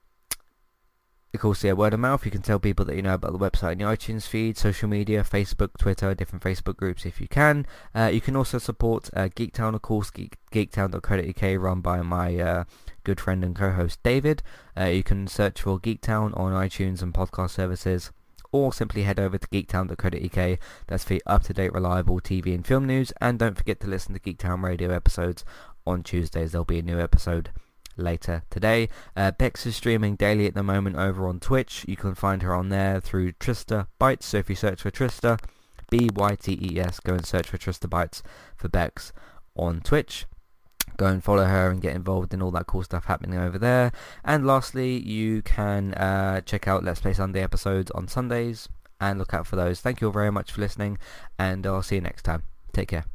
of 1.34 1.40
course, 1.40 1.64
yeah, 1.64 1.72
word 1.72 1.92
of 1.92 2.00
mouth. 2.00 2.24
You 2.24 2.30
can 2.30 2.42
tell 2.42 2.60
people 2.60 2.84
that 2.84 2.94
you 2.94 3.02
know 3.02 3.14
about 3.14 3.32
the 3.32 3.38
website 3.38 3.72
and 3.72 3.80
the 3.80 3.86
iTunes 3.86 4.24
feed, 4.24 4.56
social 4.56 4.88
media, 4.88 5.24
Facebook, 5.24 5.70
Twitter, 5.76 6.14
different 6.14 6.44
Facebook 6.44 6.76
groups 6.76 7.04
if 7.04 7.20
you 7.20 7.26
can. 7.26 7.66
Uh, 7.92 8.08
you 8.12 8.20
can 8.20 8.36
also 8.36 8.58
support 8.58 9.10
uh, 9.14 9.28
Geektown, 9.34 9.74
of 9.74 9.82
course, 9.82 10.10
geek, 10.10 10.36
geektown.co.uk, 10.52 11.60
run 11.60 11.80
by 11.80 12.02
my 12.02 12.38
uh, 12.38 12.64
good 13.02 13.20
friend 13.20 13.42
and 13.42 13.56
co-host 13.56 14.00
David. 14.04 14.44
Uh, 14.78 14.84
you 14.84 15.02
can 15.02 15.26
search 15.26 15.62
for 15.62 15.80
Geektown 15.80 16.38
on 16.38 16.52
iTunes 16.52 17.02
and 17.02 17.12
podcast 17.12 17.50
services, 17.50 18.12
or 18.54 18.72
simply 18.72 19.02
head 19.02 19.18
over 19.18 19.36
to 19.36 19.48
geektown.co.uk. 19.48 20.58
That's 20.86 21.02
for 21.02 21.18
up-to-date, 21.26 21.72
reliable 21.72 22.20
TV 22.20 22.54
and 22.54 22.64
film 22.64 22.86
news. 22.86 23.12
And 23.20 23.36
don't 23.36 23.56
forget 23.56 23.80
to 23.80 23.88
listen 23.88 24.14
to 24.14 24.20
Geektown 24.20 24.62
radio 24.62 24.92
episodes 24.92 25.44
on 25.84 26.04
Tuesdays. 26.04 26.52
There'll 26.52 26.64
be 26.64 26.78
a 26.78 26.82
new 26.82 27.00
episode 27.00 27.50
later 27.96 28.44
today. 28.50 28.90
Uh, 29.16 29.32
Bex 29.32 29.66
is 29.66 29.74
streaming 29.74 30.14
daily 30.14 30.46
at 30.46 30.54
the 30.54 30.62
moment 30.62 30.94
over 30.94 31.26
on 31.26 31.40
Twitch. 31.40 31.84
You 31.88 31.96
can 31.96 32.14
find 32.14 32.42
her 32.42 32.54
on 32.54 32.68
there 32.68 33.00
through 33.00 33.32
Trista 33.32 33.88
Bytes. 34.00 34.22
So 34.22 34.38
if 34.38 34.48
you 34.48 34.54
search 34.54 34.82
for 34.82 34.92
Trista, 34.92 35.40
B-Y-T-E-S, 35.90 37.00
go 37.00 37.14
and 37.14 37.26
search 37.26 37.48
for 37.48 37.58
Trista 37.58 37.90
Bytes 37.90 38.22
for 38.56 38.68
Bex 38.68 39.12
on 39.56 39.80
Twitch. 39.80 40.26
Go 40.96 41.06
and 41.06 41.22
follow 41.22 41.44
her 41.44 41.70
and 41.70 41.80
get 41.80 41.94
involved 41.94 42.32
in 42.32 42.42
all 42.42 42.50
that 42.52 42.66
cool 42.66 42.82
stuff 42.82 43.06
happening 43.06 43.38
over 43.38 43.58
there. 43.58 43.92
And 44.24 44.46
lastly, 44.46 44.96
you 44.96 45.42
can 45.42 45.94
uh, 45.94 46.40
check 46.42 46.68
out 46.68 46.84
Let's 46.84 47.00
Play 47.00 47.12
Sunday 47.12 47.42
episodes 47.42 47.90
on 47.92 48.08
Sundays 48.08 48.68
and 49.00 49.18
look 49.18 49.34
out 49.34 49.46
for 49.46 49.56
those. 49.56 49.80
Thank 49.80 50.00
you 50.00 50.08
all 50.08 50.12
very 50.12 50.30
much 50.30 50.52
for 50.52 50.60
listening 50.60 50.98
and 51.38 51.66
I'll 51.66 51.82
see 51.82 51.96
you 51.96 52.00
next 52.00 52.22
time. 52.22 52.44
Take 52.72 52.88
care. 52.88 53.13